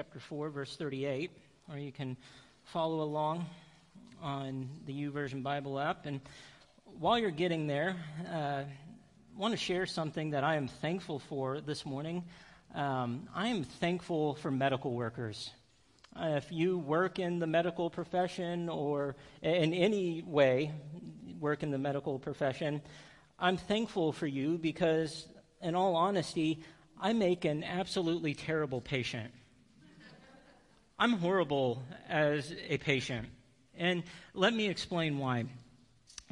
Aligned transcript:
chapter 0.00 0.18
4, 0.18 0.48
verse 0.48 0.76
38, 0.76 1.30
or 1.70 1.76
you 1.76 1.92
can 1.92 2.16
follow 2.64 3.02
along 3.02 3.44
on 4.22 4.66
the 4.86 4.94
YouVersion 4.94 5.42
Bible 5.42 5.78
app. 5.78 6.06
And 6.06 6.22
while 6.86 7.18
you're 7.18 7.30
getting 7.30 7.66
there, 7.66 7.96
uh, 8.26 8.62
I 8.62 8.66
want 9.36 9.52
to 9.52 9.58
share 9.58 9.84
something 9.84 10.30
that 10.30 10.42
I 10.42 10.54
am 10.54 10.68
thankful 10.68 11.18
for 11.18 11.60
this 11.60 11.84
morning. 11.84 12.24
Um, 12.74 13.28
I 13.34 13.48
am 13.48 13.62
thankful 13.62 14.36
for 14.36 14.50
medical 14.50 14.94
workers. 14.94 15.50
Uh, 16.18 16.28
if 16.28 16.50
you 16.50 16.78
work 16.78 17.18
in 17.18 17.38
the 17.38 17.46
medical 17.46 17.90
profession 17.90 18.70
or 18.70 19.16
in 19.42 19.74
any 19.74 20.22
way 20.22 20.72
work 21.38 21.62
in 21.62 21.70
the 21.70 21.78
medical 21.78 22.18
profession, 22.18 22.80
I'm 23.38 23.58
thankful 23.58 24.12
for 24.12 24.26
you 24.26 24.56
because, 24.56 25.26
in 25.60 25.74
all 25.74 25.94
honesty, 25.94 26.64
I 26.98 27.12
make 27.12 27.44
an 27.44 27.62
absolutely 27.62 28.32
terrible 28.32 28.80
patient. 28.80 29.30
I'm 31.02 31.14
horrible 31.14 31.82
as 32.10 32.52
a 32.68 32.76
patient. 32.76 33.26
And 33.74 34.02
let 34.34 34.52
me 34.52 34.68
explain 34.68 35.16
why. 35.16 35.46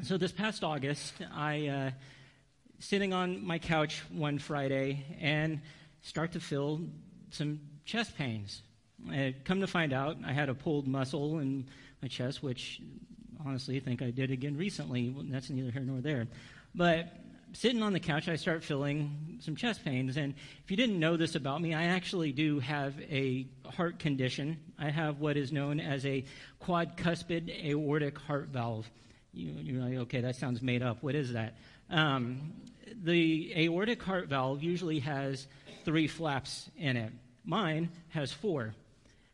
So, 0.03 0.19
this 0.19 0.31
past 0.31 0.63
August, 0.63 1.15
I, 1.33 1.69
uh, 1.69 1.91
sitting 2.79 3.15
on 3.15 3.43
my 3.43 3.59
couch 3.59 4.03
one 4.11 4.39
Friday 4.39 5.07
and 5.23 5.63
start 6.03 6.33
to 6.33 6.41
feel 6.41 6.83
some 7.31 7.61
chest 7.87 8.15
pains. 8.19 8.61
I 9.11 9.35
come 9.45 9.63
to 9.63 9.67
find 9.67 9.95
out 9.95 10.19
I 10.23 10.35
had 10.35 10.51
a 10.51 10.55
pulled 10.55 10.87
muscle 10.87 11.39
in 11.39 11.65
my 12.03 12.09
chest, 12.09 12.43
which 12.43 12.83
honestly 13.47 13.79
I 13.79 13.81
think 13.81 14.03
I 14.03 14.11
did 14.11 14.31
again 14.31 14.55
recently. 14.55 15.17
That's 15.31 15.49
neither 15.49 15.71
here 15.71 15.81
nor 15.81 16.03
there. 16.03 16.29
But 16.75 17.09
sitting 17.53 17.83
on 17.83 17.93
the 17.93 18.01
couch, 18.01 18.29
I 18.29 18.37
start 18.37 18.63
feeling 18.63 19.39
some 19.41 19.57
chest 19.57 19.85
pains. 19.85 20.17
And 20.17 20.35
if 20.65 20.71
you 20.71 20.77
didn't 20.77 20.99
know 20.99 21.17
this 21.17 21.35
about 21.35 21.61
me, 21.61 21.75
I 21.75 21.85
actually 21.85 22.33
do 22.33 22.59
have 22.61 22.99
a 23.01 23.47
heart 23.67 23.99
condition. 23.99 24.59
I 24.79 24.91
have 24.91 25.21
what 25.21 25.37
is 25.37 25.53
known 25.53 25.81
as 25.81 26.05
a 26.07 26.25
quadcuspid 26.63 27.65
aortic 27.65 28.19
heart 28.19 28.49
valve. 28.49 28.89
You, 29.33 29.81
are 29.81 29.85
like, 29.85 29.99
okay, 29.99 30.21
that 30.23 30.37
sounds 30.37 30.63
made 30.63 30.83
up. 30.83 31.03
What 31.03 31.15
is 31.15 31.33
that? 31.33 31.57
Um, 31.91 32.53
the 33.03 33.53
aortic 33.57 34.03
heart 34.03 34.29
valve 34.29 34.63
usually 34.63 35.01
has 35.01 35.47
three 35.85 36.09
flaps 36.09 36.71
in 36.77 36.97
it. 36.97 37.13
Mine 37.45 37.91
has 38.11 38.33
four. 38.33 38.75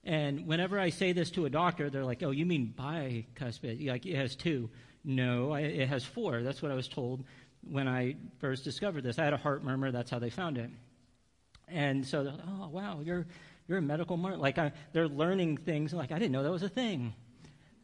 And 0.04 0.46
whenever 0.46 0.78
I 0.78 0.90
say 0.90 1.12
this 1.12 1.30
to 1.32 1.46
a 1.46 1.50
doctor, 1.50 1.88
they're 1.88 2.04
like, 2.04 2.22
oh, 2.22 2.30
you 2.30 2.44
mean 2.44 2.74
bicuspid? 2.78 3.86
Like, 3.88 4.04
it 4.04 4.16
has 4.16 4.36
two. 4.36 4.68
No, 5.02 5.54
it 5.54 5.86
has 5.88 6.04
four. 6.04 6.42
That's 6.42 6.62
what 6.62 6.70
I 6.70 6.74
was 6.74 6.88
told 6.88 7.24
when 7.70 7.88
I 7.88 8.16
first 8.38 8.64
discovered 8.64 9.02
this. 9.02 9.18
I 9.18 9.24
had 9.24 9.32
a 9.32 9.38
heart 9.38 9.64
murmur. 9.64 9.90
That's 9.90 10.10
how 10.10 10.18
they 10.18 10.30
found 10.30 10.58
it. 10.58 10.70
And 11.68 12.06
so, 12.06 12.22
like, 12.22 12.40
oh 12.46 12.68
wow, 12.68 13.00
you're 13.02 13.26
you're 13.68 13.78
a 13.78 13.82
medical 13.82 14.16
mark. 14.16 14.38
Like 14.38 14.58
I, 14.58 14.72
they're 14.92 15.08
learning 15.08 15.58
things. 15.58 15.92
Like 15.92 16.12
I 16.12 16.18
didn't 16.18 16.32
know 16.32 16.42
that 16.42 16.50
was 16.50 16.62
a 16.62 16.68
thing. 16.68 17.14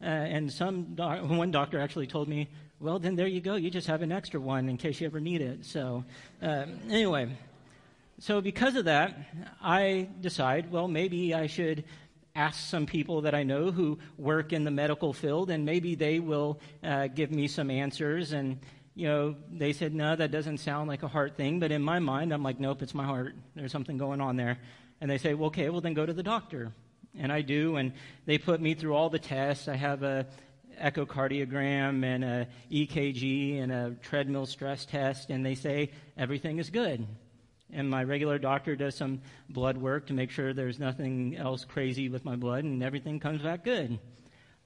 Uh, 0.01 0.05
and 0.05 0.51
some 0.51 0.95
doc- 0.95 1.29
one 1.29 1.51
doctor 1.51 1.79
actually 1.79 2.07
told 2.07 2.27
me, 2.27 2.49
well, 2.79 2.97
then 2.97 3.15
there 3.15 3.27
you 3.27 3.41
go. 3.41 3.55
You 3.55 3.69
just 3.69 3.87
have 3.87 4.01
an 4.01 4.11
extra 4.11 4.39
one 4.39 4.67
in 4.67 4.77
case 4.77 4.99
you 4.99 5.07
ever 5.07 5.19
need 5.19 5.41
it. 5.41 5.65
So 5.65 6.03
uh, 6.41 6.65
anyway, 6.89 7.29
so 8.17 8.41
because 8.41 8.75
of 8.75 8.85
that, 8.85 9.15
I 9.61 10.09
decide, 10.19 10.71
well, 10.71 10.87
maybe 10.87 11.33
I 11.33 11.47
should 11.47 11.83
ask 12.35 12.59
some 12.59 12.85
people 12.85 13.21
that 13.21 13.35
I 13.35 13.43
know 13.43 13.71
who 13.71 13.99
work 14.17 14.53
in 14.53 14.63
the 14.63 14.71
medical 14.71 15.13
field, 15.13 15.49
and 15.49 15.65
maybe 15.65 15.95
they 15.95 16.19
will 16.19 16.59
uh, 16.83 17.07
give 17.07 17.31
me 17.31 17.47
some 17.47 17.69
answers 17.69 18.31
and 18.31 18.57
you 19.01 19.07
know, 19.07 19.35
they 19.51 19.73
said, 19.73 19.95
no, 19.95 20.15
that 20.15 20.29
doesn't 20.29 20.59
sound 20.59 20.87
like 20.87 21.01
a 21.01 21.07
heart 21.07 21.35
thing. 21.35 21.59
But 21.59 21.71
in 21.71 21.81
my 21.81 21.97
mind, 21.97 22.31
I'm 22.31 22.43
like, 22.43 22.59
nope, 22.59 22.83
it's 22.83 22.93
my 22.93 23.03
heart. 23.03 23.33
There's 23.55 23.71
something 23.71 23.97
going 23.97 24.21
on 24.21 24.35
there. 24.35 24.59
And 25.01 25.09
they 25.09 25.17
say, 25.17 25.33
well, 25.33 25.47
okay, 25.47 25.71
well, 25.71 25.81
then 25.81 25.95
go 25.95 26.05
to 26.05 26.13
the 26.13 26.21
doctor. 26.21 26.71
And 27.17 27.31
I 27.31 27.41
do. 27.41 27.77
And 27.77 27.93
they 28.27 28.37
put 28.37 28.61
me 28.61 28.75
through 28.75 28.93
all 28.93 29.09
the 29.09 29.17
tests. 29.17 29.67
I 29.67 29.75
have 29.75 30.03
a 30.03 30.27
echocardiogram 30.79 32.05
and 32.05 32.23
a 32.23 32.47
EKG 32.71 33.63
and 33.63 33.71
a 33.71 33.95
treadmill 34.03 34.45
stress 34.45 34.85
test. 34.85 35.31
And 35.31 35.43
they 35.43 35.55
say 35.55 35.89
everything 36.15 36.59
is 36.59 36.69
good. 36.69 37.03
And 37.73 37.89
my 37.89 38.03
regular 38.03 38.37
doctor 38.37 38.75
does 38.75 38.93
some 38.93 39.21
blood 39.49 39.79
work 39.79 40.05
to 40.07 40.13
make 40.13 40.29
sure 40.29 40.53
there's 40.53 40.77
nothing 40.77 41.37
else 41.37 41.65
crazy 41.65 42.07
with 42.07 42.23
my 42.23 42.35
blood 42.35 42.65
and 42.65 42.83
everything 42.83 43.19
comes 43.19 43.41
back 43.41 43.63
good. 43.63 43.97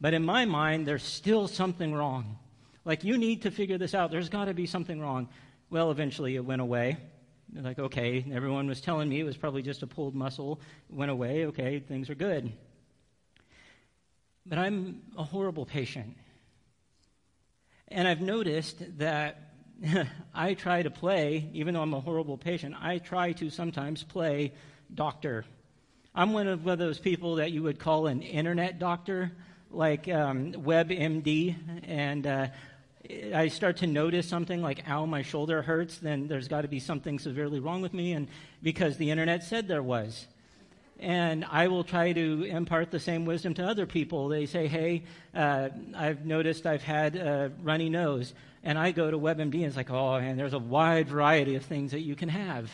But 0.02 0.14
in 0.14 0.26
my 0.26 0.44
mind, 0.44 0.86
there's 0.86 1.04
still 1.04 1.48
something 1.48 1.94
wrong. 1.94 2.38
Like, 2.86 3.04
you 3.04 3.18
need 3.18 3.42
to 3.42 3.52
figure 3.52 3.78
this 3.78 3.94
out. 3.94 4.12
There's 4.12 4.30
got 4.30 4.46
to 4.46 4.54
be 4.54 4.68
something 4.68 5.02
wrong. 5.02 5.28
Well, 5.70 5.92
eventually 5.92 6.36
it 6.36 6.46
went 6.46 6.62
away. 6.62 6.98
like, 7.54 7.80
okay, 7.80 8.24
everyone 8.32 8.68
was 8.68 8.80
telling 8.80 9.10
me 9.10 9.20
it 9.20 9.24
was 9.24 9.36
probably 9.36 9.64
just 9.64 9.82
a 9.84 9.88
pulled 9.88 10.16
muscle. 10.16 10.62
It 10.90 10.96
went 10.96 11.12
away. 11.12 11.48
Okay, 11.48 11.80
things 11.80 12.10
are 12.10 12.16
good. 12.16 12.54
But 14.46 14.60
I'm 14.60 15.02
a 15.18 15.24
horrible 15.24 15.66
patient. 15.66 16.16
And 17.88 18.08
I've 18.08 18.22
noticed 18.22 18.78
that 19.00 19.54
I 20.34 20.54
try 20.54 20.84
to 20.84 20.92
play, 20.92 21.50
even 21.54 21.74
though 21.74 21.82
I'm 21.82 21.94
a 21.94 22.00
horrible 22.00 22.38
patient, 22.38 22.76
I 22.80 23.00
try 23.00 23.32
to 23.34 23.50
sometimes 23.50 24.04
play 24.04 24.54
doctor. 24.94 25.46
I'm 26.14 26.34
one 26.34 26.48
of, 26.48 26.64
those 26.64 27.00
people 27.00 27.36
that 27.36 27.52
you 27.52 27.64
would 27.64 27.80
call 27.80 28.08
an 28.08 28.22
internet 28.22 28.80
doctor, 28.80 29.32
like 29.70 30.08
um, 30.08 30.54
WebMD. 30.54 31.56
And 31.88 32.26
uh, 32.26 32.48
I 33.34 33.48
start 33.50 33.78
to 33.78 33.88
notice 33.88 34.28
something 34.28 34.62
like, 34.62 34.88
ow, 34.90 35.06
my 35.06 35.22
shoulder 35.22 35.62
hurts, 35.62 35.98
then 35.98 36.28
there's 36.28 36.48
got 36.48 36.62
to 36.62 36.68
be 36.68 36.80
something 36.80 37.20
severely 37.20 37.60
wrong 37.60 37.82
with 37.82 37.94
me, 37.94 38.14
and 38.14 38.28
because 38.62 38.98
the 38.98 39.12
internet 39.12 39.44
said 39.44 39.68
there 39.68 39.84
was. 39.84 40.28
And 41.00 41.44
I 41.52 41.68
will 41.68 41.84
try 41.84 42.14
to 42.14 42.44
impart 42.44 42.90
the 42.90 43.00
same 43.00 43.26
wisdom 43.26 43.54
to 43.56 43.66
other 43.66 43.86
people. 43.86 44.30
They 44.30 44.46
say, 44.46 44.68
hey, 44.68 45.04
uh, 45.34 45.70
I've 45.94 46.26
noticed 46.26 46.66
I've 46.66 46.84
had 46.84 47.18
a 47.18 47.52
runny 47.62 47.90
nose. 47.90 48.34
And 48.64 48.80
I 48.80 48.92
go 48.92 49.12
to 49.12 49.20
WebMD 49.20 49.56
and 49.56 49.66
it's 49.66 49.76
like, 49.76 49.92
oh, 49.92 50.20
man, 50.20 50.38
there's 50.38 50.54
a 50.54 50.60
wide 50.60 51.10
variety 51.10 51.56
of 51.56 51.66
things 51.66 51.92
that 51.92 52.00
you 52.00 52.16
can 52.16 52.30
have. 52.30 52.72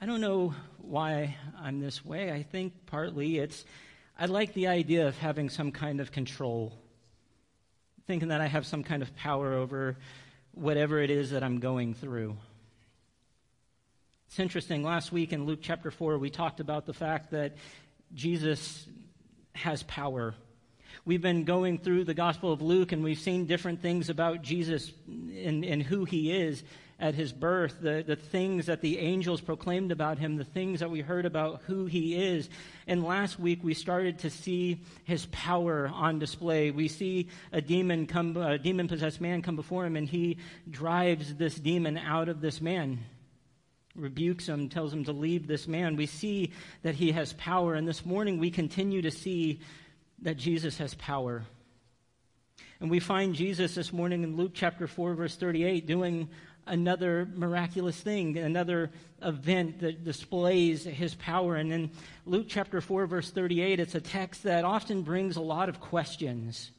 I 0.00 0.06
don't 0.06 0.20
know 0.20 0.54
why 0.78 1.36
I'm 1.58 1.80
this 1.80 2.04
way. 2.04 2.32
I 2.32 2.42
think 2.42 2.72
partly 2.86 3.38
it's, 3.38 3.64
I 4.18 4.26
like 4.26 4.54
the 4.54 4.66
idea 4.66 5.06
of 5.06 5.16
having 5.16 5.48
some 5.48 5.70
kind 5.70 6.00
of 6.00 6.10
control 6.10 6.76
thinking 8.06 8.28
that 8.28 8.40
I 8.40 8.46
have 8.46 8.66
some 8.66 8.82
kind 8.82 9.02
of 9.02 9.14
power 9.16 9.54
over 9.54 9.96
whatever 10.52 11.00
it 11.00 11.10
is 11.10 11.30
that 11.30 11.42
I'm 11.42 11.58
going 11.58 11.94
through. 11.94 12.36
It's 14.28 14.38
interesting. 14.38 14.82
Last 14.82 15.12
week 15.12 15.32
in 15.32 15.46
Luke 15.46 15.60
chapter 15.62 15.90
4, 15.90 16.18
we 16.18 16.30
talked 16.30 16.60
about 16.60 16.86
the 16.86 16.92
fact 16.92 17.30
that 17.30 17.56
Jesus 18.14 18.86
has 19.54 19.82
power. 19.84 20.34
We've 21.04 21.22
been 21.22 21.44
going 21.44 21.78
through 21.78 22.04
the 22.04 22.14
Gospel 22.14 22.52
of 22.52 22.60
Luke 22.60 22.92
and 22.92 23.02
we've 23.02 23.18
seen 23.18 23.46
different 23.46 23.80
things 23.80 24.10
about 24.10 24.42
Jesus 24.42 24.92
and, 25.06 25.64
and 25.64 25.82
who 25.82 26.04
he 26.04 26.32
is 26.32 26.62
at 27.00 27.14
his 27.14 27.32
birth, 27.32 27.78
the, 27.80 28.04
the 28.06 28.16
things 28.16 28.66
that 28.66 28.80
the 28.80 28.98
angels 28.98 29.40
proclaimed 29.40 29.90
about 29.90 30.18
him, 30.18 30.36
the 30.36 30.44
things 30.44 30.80
that 30.80 30.90
we 30.90 31.00
heard 31.00 31.26
about 31.26 31.62
who 31.66 31.86
he 31.86 32.14
is. 32.14 32.48
And 32.86 33.04
last 33.04 33.38
week 33.38 33.60
we 33.62 33.74
started 33.74 34.20
to 34.20 34.30
see 34.30 34.80
his 35.04 35.26
power 35.26 35.90
on 35.92 36.18
display. 36.18 36.70
We 36.70 36.88
see 36.88 37.28
a 37.52 37.60
demon 37.60 38.06
come, 38.06 38.36
a 38.36 38.58
demon 38.58 38.88
possessed 38.88 39.20
man 39.20 39.42
come 39.42 39.56
before 39.56 39.84
him 39.84 39.96
and 39.96 40.08
he 40.08 40.38
drives 40.70 41.34
this 41.34 41.56
demon 41.56 41.98
out 41.98 42.28
of 42.28 42.40
this 42.40 42.60
man. 42.60 43.00
Rebukes 43.96 44.48
him, 44.48 44.68
tells 44.68 44.92
him 44.92 45.04
to 45.04 45.12
leave 45.12 45.46
this 45.46 45.68
man. 45.68 45.96
We 45.96 46.06
see 46.06 46.52
that 46.82 46.94
he 46.94 47.12
has 47.12 47.32
power. 47.34 47.74
And 47.74 47.86
this 47.86 48.04
morning 48.04 48.38
we 48.38 48.50
continue 48.50 49.02
to 49.02 49.10
see 49.10 49.60
that 50.22 50.36
Jesus 50.36 50.78
has 50.78 50.94
power. 50.94 51.44
And 52.80 52.90
we 52.90 53.00
find 53.00 53.34
Jesus 53.34 53.74
this 53.74 53.92
morning 53.92 54.24
in 54.24 54.36
Luke 54.36 54.52
chapter 54.54 54.86
4, 54.86 55.14
verse 55.14 55.36
38, 55.36 55.86
doing 55.86 56.28
another 56.66 57.28
miraculous 57.34 57.98
thing, 58.00 58.38
another 58.38 58.90
event 59.22 59.80
that 59.80 60.04
displays 60.04 60.84
his 60.84 61.14
power. 61.14 61.56
And 61.56 61.72
in 61.72 61.90
Luke 62.26 62.46
chapter 62.48 62.80
4, 62.80 63.06
verse 63.06 63.30
38, 63.30 63.80
it's 63.80 63.94
a 63.94 64.00
text 64.00 64.44
that 64.44 64.64
often 64.64 65.02
brings 65.02 65.36
a 65.36 65.42
lot 65.42 65.68
of 65.68 65.80
questions. 65.80 66.70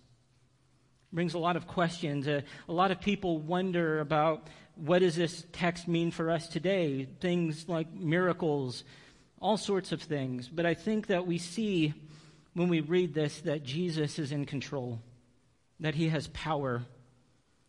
Brings 1.12 1.34
a 1.34 1.40
lot 1.40 1.56
of 1.56 1.68
questions. 1.68 2.28
Uh, 2.28 2.42
a 2.68 2.74
lot 2.74 2.92
of 2.92 3.00
people 3.00 3.40
wonder 3.40 4.00
about 4.00 4.48
what 4.76 5.00
does 5.00 5.16
this 5.16 5.46
text 5.54 5.88
mean 5.88 6.12
for 6.12 6.30
us 6.30 6.48
today? 6.48 7.08
Things 7.22 7.70
like 7.70 7.94
miracles, 7.94 8.84
all 9.40 9.58
sorts 9.58 9.92
of 9.92 10.02
things. 10.02 10.50
But 10.50 10.66
I 10.66 10.74
think 10.74 11.08
that 11.08 11.26
we 11.26 11.38
see 11.38 11.94
when 12.54 12.68
we 12.68 12.82
read 12.82 13.14
this 13.14 13.42
that 13.42 13.64
Jesus 13.64 14.20
is 14.20 14.32
in 14.32 14.46
control, 14.46 15.00
that 15.80 15.96
he 15.96 16.10
has 16.10 16.28
power, 16.28 16.84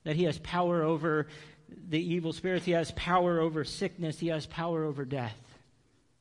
that 0.05 0.17
he 0.17 0.25
has 0.25 0.39
power 0.39 0.83
over 0.83 1.27
the 1.89 2.01
evil 2.01 2.33
spirits. 2.33 2.65
He 2.65 2.73
has 2.73 2.91
power 2.93 3.41
over 3.41 3.65
sickness. 3.65 4.19
He 4.19 4.29
has 4.29 4.47
power 4.47 4.85
over 4.85 5.05
death. 5.05 5.37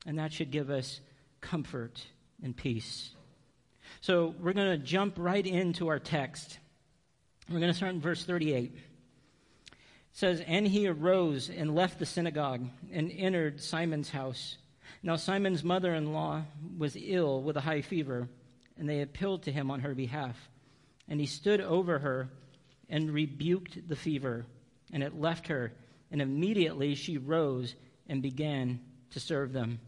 And 0.06 0.20
that 0.20 0.34
should 0.34 0.52
give 0.52 0.70
us 0.70 1.00
comfort 1.42 2.02
and 2.44 2.56
peace. 2.56 3.12
So 4.02 4.36
we're 4.40 4.54
going 4.54 4.80
to 4.80 4.86
jump 4.86 5.16
right 5.18 5.46
into 5.46 5.88
our 5.88 6.00
text. 6.00 6.60
We're 7.50 7.60
going 7.60 7.72
to 7.72 7.78
start 7.78 7.94
in 7.94 8.02
verse 8.02 8.24
38. 8.24 8.72
It 8.74 8.82
says, 10.12 10.44
And 10.46 10.68
he 10.68 10.88
arose 10.88 11.50
and 11.50 11.76
left 11.76 12.00
the 12.00 12.06
synagogue 12.06 12.68
and 12.92 13.12
entered 13.12 13.62
Simon's 13.62 14.10
house. 14.10 14.58
Now, 15.04 15.16
Simon's 15.16 15.64
mother 15.64 15.94
in 15.94 16.14
law 16.14 16.44
was 16.78 16.98
ill 17.00 17.42
with 17.42 17.58
a 17.58 17.62
high 17.62 17.82
fever, 17.82 18.28
and 18.78 18.90
they 18.90 19.02
appealed 19.02 19.44
to 19.44 19.52
him 19.52 19.70
on 19.70 19.82
her 19.82 19.94
behalf. 19.94 20.36
And 21.08 21.20
he 21.20 21.28
stood 21.28 21.62
over 21.62 22.00
her 22.00 22.30
and 22.90 23.12
rebuked 23.12 23.88
the 23.88 23.96
fever, 23.96 24.46
and 24.96 25.04
it 25.04 25.20
left 25.20 25.48
her. 25.48 25.74
And 26.10 26.22
immediately 26.22 26.96
she 26.96 27.18
rose 27.18 27.76
and 28.08 28.22
began 28.22 28.80
to 29.12 29.20
serve 29.20 29.52
them. 29.52 29.82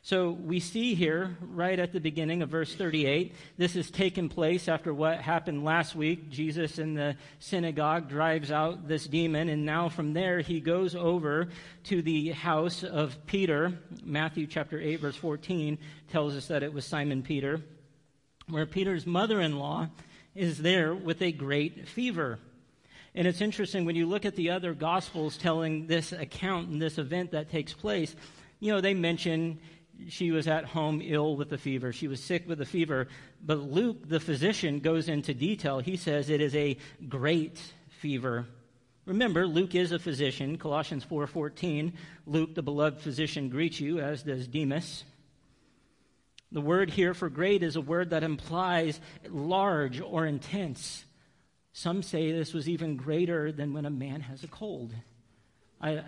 So 0.00 0.30
we 0.30 0.60
see 0.60 0.94
here, 0.94 1.36
right 1.42 1.78
at 1.78 1.92
the 1.92 2.00
beginning 2.00 2.40
of 2.40 2.48
verse 2.48 2.74
38, 2.74 3.34
this 3.58 3.74
has 3.74 3.90
taken 3.90 4.30
place 4.30 4.66
after 4.66 4.94
what 4.94 5.20
happened 5.20 5.62
last 5.62 5.94
week. 5.94 6.30
Jesus 6.30 6.78
in 6.78 6.94
the 6.94 7.16
synagogue 7.38 8.08
drives 8.08 8.50
out 8.50 8.88
this 8.88 9.06
demon, 9.06 9.50
and 9.50 9.66
now 9.66 9.90
from 9.90 10.14
there 10.14 10.40
he 10.40 10.58
goes 10.58 10.94
over 10.94 11.48
to 11.84 12.00
the 12.00 12.30
house 12.30 12.82
of 12.82 13.26
Peter. 13.26 13.78
Matthew 14.02 14.46
chapter 14.46 14.80
8, 14.80 15.00
verse 15.00 15.16
14 15.16 15.76
tells 16.10 16.34
us 16.34 16.48
that 16.48 16.62
it 16.62 16.72
was 16.72 16.86
Simon 16.86 17.22
Peter, 17.22 17.60
where 18.48 18.64
Peter's 18.64 19.06
mother 19.06 19.42
in 19.42 19.58
law 19.58 19.88
is 20.34 20.58
there 20.58 20.94
with 20.94 21.20
a 21.20 21.30
great 21.30 21.86
fever. 21.90 22.38
And 23.14 23.28
it's 23.28 23.40
interesting 23.40 23.84
when 23.84 23.96
you 23.96 24.06
look 24.06 24.24
at 24.24 24.34
the 24.34 24.50
other 24.50 24.74
gospels 24.74 25.36
telling 25.36 25.86
this 25.86 26.12
account 26.12 26.68
and 26.68 26.82
this 26.82 26.98
event 26.98 27.30
that 27.30 27.50
takes 27.50 27.72
place, 27.72 28.14
you 28.58 28.72
know, 28.72 28.80
they 28.80 28.94
mention 28.94 29.60
she 30.08 30.32
was 30.32 30.48
at 30.48 30.64
home 30.64 31.00
ill 31.02 31.36
with 31.36 31.52
a 31.52 31.58
fever. 31.58 31.92
She 31.92 32.08
was 32.08 32.22
sick 32.22 32.48
with 32.48 32.60
a 32.60 32.66
fever. 32.66 33.08
But 33.44 33.58
Luke, 33.58 34.08
the 34.08 34.20
physician, 34.20 34.80
goes 34.80 35.08
into 35.08 35.34
detail. 35.34 35.78
He 35.78 35.96
says 35.96 36.28
it 36.28 36.40
is 36.40 36.54
a 36.56 36.76
great 37.08 37.60
fever. 38.00 38.46
Remember, 39.06 39.46
Luke 39.46 39.74
is 39.74 39.92
a 39.92 39.98
physician. 39.98 40.56
Colossians 40.56 41.04
4:14, 41.04 41.92
Luke, 42.26 42.54
the 42.54 42.62
beloved 42.62 43.00
physician, 43.00 43.50
greets 43.50 43.78
you, 43.78 44.00
as 44.00 44.22
does 44.22 44.48
Demas. 44.48 45.04
The 46.50 46.60
word 46.60 46.90
here 46.90 47.14
for 47.14 47.28
great 47.28 47.62
is 47.62 47.76
a 47.76 47.80
word 47.80 48.10
that 48.10 48.22
implies 48.22 49.00
large 49.28 50.00
or 50.00 50.24
intense. 50.24 51.03
Some 51.76 52.04
say 52.04 52.30
this 52.30 52.54
was 52.54 52.68
even 52.68 52.96
greater 52.96 53.50
than 53.50 53.72
when 53.72 53.84
a 53.84 53.90
man 53.90 54.20
has 54.20 54.44
a 54.44 54.46
cold. 54.46 54.94
I, 55.80 56.04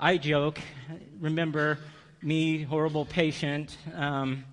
I 0.00 0.16
joke. 0.16 0.58
Remember, 1.20 1.78
me, 2.20 2.64
horrible 2.64 3.04
patient. 3.04 3.78
Um, 3.94 4.44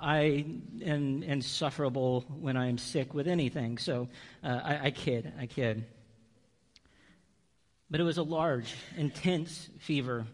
I 0.00 0.46
am 0.82 1.22
insufferable 1.22 2.24
when 2.40 2.56
I 2.56 2.68
am 2.68 2.78
sick 2.78 3.12
with 3.12 3.28
anything. 3.28 3.76
So 3.76 4.08
uh, 4.42 4.60
I, 4.64 4.86
I 4.86 4.90
kid, 4.92 5.30
I 5.38 5.44
kid. 5.44 5.84
But 7.90 8.00
it 8.00 8.04
was 8.04 8.16
a 8.16 8.22
large, 8.22 8.74
intense 8.96 9.68
fever. 9.78 10.24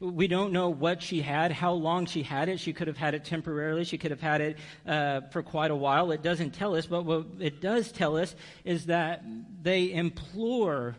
We 0.00 0.26
don't 0.28 0.52
know 0.52 0.68
what 0.68 1.02
she 1.02 1.20
had, 1.20 1.52
how 1.52 1.72
long 1.72 2.06
she 2.06 2.22
had 2.22 2.48
it. 2.48 2.60
She 2.60 2.72
could 2.72 2.88
have 2.88 2.96
had 2.96 3.14
it 3.14 3.24
temporarily. 3.24 3.84
She 3.84 3.98
could 3.98 4.10
have 4.10 4.20
had 4.20 4.40
it 4.40 4.58
uh, 4.86 5.22
for 5.30 5.42
quite 5.42 5.70
a 5.70 5.76
while. 5.76 6.10
It 6.12 6.22
doesn't 6.22 6.52
tell 6.52 6.74
us, 6.76 6.86
but 6.86 7.04
what 7.04 7.26
it 7.40 7.60
does 7.60 7.92
tell 7.92 8.16
us 8.16 8.34
is 8.64 8.86
that 8.86 9.24
they 9.62 9.92
implore 9.92 10.96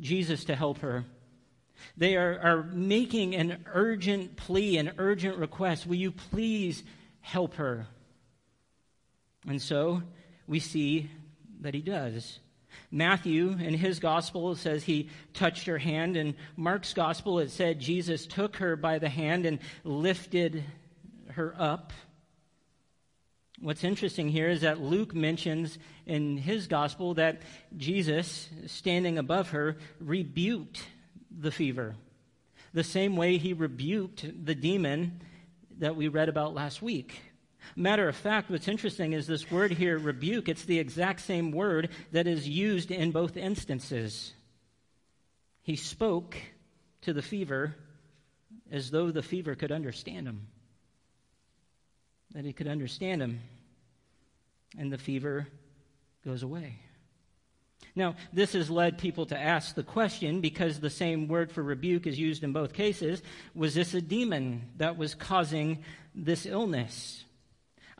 Jesus 0.00 0.44
to 0.44 0.54
help 0.54 0.78
her. 0.78 1.04
They 1.96 2.16
are, 2.16 2.38
are 2.40 2.62
making 2.62 3.34
an 3.34 3.64
urgent 3.72 4.36
plea, 4.36 4.78
an 4.78 4.92
urgent 4.98 5.36
request. 5.36 5.86
Will 5.86 5.96
you 5.96 6.12
please 6.12 6.82
help 7.20 7.54
her? 7.54 7.86
And 9.46 9.60
so 9.60 10.02
we 10.46 10.60
see 10.60 11.10
that 11.60 11.74
he 11.74 11.80
does. 11.80 12.38
Matthew, 12.94 13.52
in 13.52 13.72
his 13.72 13.98
gospel, 13.98 14.54
says 14.54 14.84
he 14.84 15.08
touched 15.32 15.66
her 15.66 15.78
hand. 15.78 16.14
In 16.14 16.36
Mark's 16.56 16.92
gospel, 16.92 17.38
it 17.38 17.50
said 17.50 17.80
Jesus 17.80 18.26
took 18.26 18.56
her 18.56 18.76
by 18.76 18.98
the 18.98 19.08
hand 19.08 19.46
and 19.46 19.60
lifted 19.82 20.62
her 21.30 21.54
up. 21.58 21.94
What's 23.60 23.82
interesting 23.82 24.28
here 24.28 24.50
is 24.50 24.60
that 24.60 24.82
Luke 24.82 25.14
mentions 25.14 25.78
in 26.04 26.36
his 26.36 26.66
gospel 26.66 27.14
that 27.14 27.40
Jesus, 27.78 28.50
standing 28.66 29.16
above 29.16 29.50
her, 29.50 29.78
rebuked 29.98 30.84
the 31.30 31.50
fever, 31.50 31.94
the 32.74 32.84
same 32.84 33.16
way 33.16 33.38
he 33.38 33.54
rebuked 33.54 34.26
the 34.44 34.54
demon 34.54 35.22
that 35.78 35.96
we 35.96 36.08
read 36.08 36.28
about 36.28 36.54
last 36.54 36.82
week. 36.82 37.31
Matter 37.76 38.08
of 38.08 38.16
fact, 38.16 38.50
what's 38.50 38.68
interesting 38.68 39.12
is 39.12 39.26
this 39.26 39.50
word 39.50 39.72
here, 39.72 39.98
rebuke, 39.98 40.48
it's 40.48 40.64
the 40.64 40.78
exact 40.78 41.20
same 41.20 41.52
word 41.52 41.90
that 42.12 42.26
is 42.26 42.48
used 42.48 42.90
in 42.90 43.10
both 43.10 43.36
instances. 43.36 44.32
He 45.62 45.76
spoke 45.76 46.36
to 47.02 47.12
the 47.12 47.22
fever 47.22 47.74
as 48.70 48.90
though 48.90 49.10
the 49.10 49.22
fever 49.22 49.54
could 49.54 49.72
understand 49.72 50.26
him, 50.26 50.48
that 52.34 52.44
he 52.44 52.52
could 52.52 52.68
understand 52.68 53.22
him, 53.22 53.40
and 54.78 54.92
the 54.92 54.98
fever 54.98 55.46
goes 56.24 56.42
away. 56.42 56.76
Now, 57.94 58.14
this 58.32 58.54
has 58.54 58.70
led 58.70 58.96
people 58.96 59.26
to 59.26 59.38
ask 59.38 59.74
the 59.74 59.82
question 59.82 60.40
because 60.40 60.80
the 60.80 60.88
same 60.88 61.28
word 61.28 61.52
for 61.52 61.62
rebuke 61.62 62.06
is 62.06 62.18
used 62.18 62.42
in 62.42 62.52
both 62.52 62.72
cases. 62.72 63.22
Was 63.54 63.74
this 63.74 63.92
a 63.92 64.00
demon 64.00 64.70
that 64.78 64.96
was 64.96 65.14
causing 65.14 65.84
this 66.14 66.46
illness? 66.46 67.24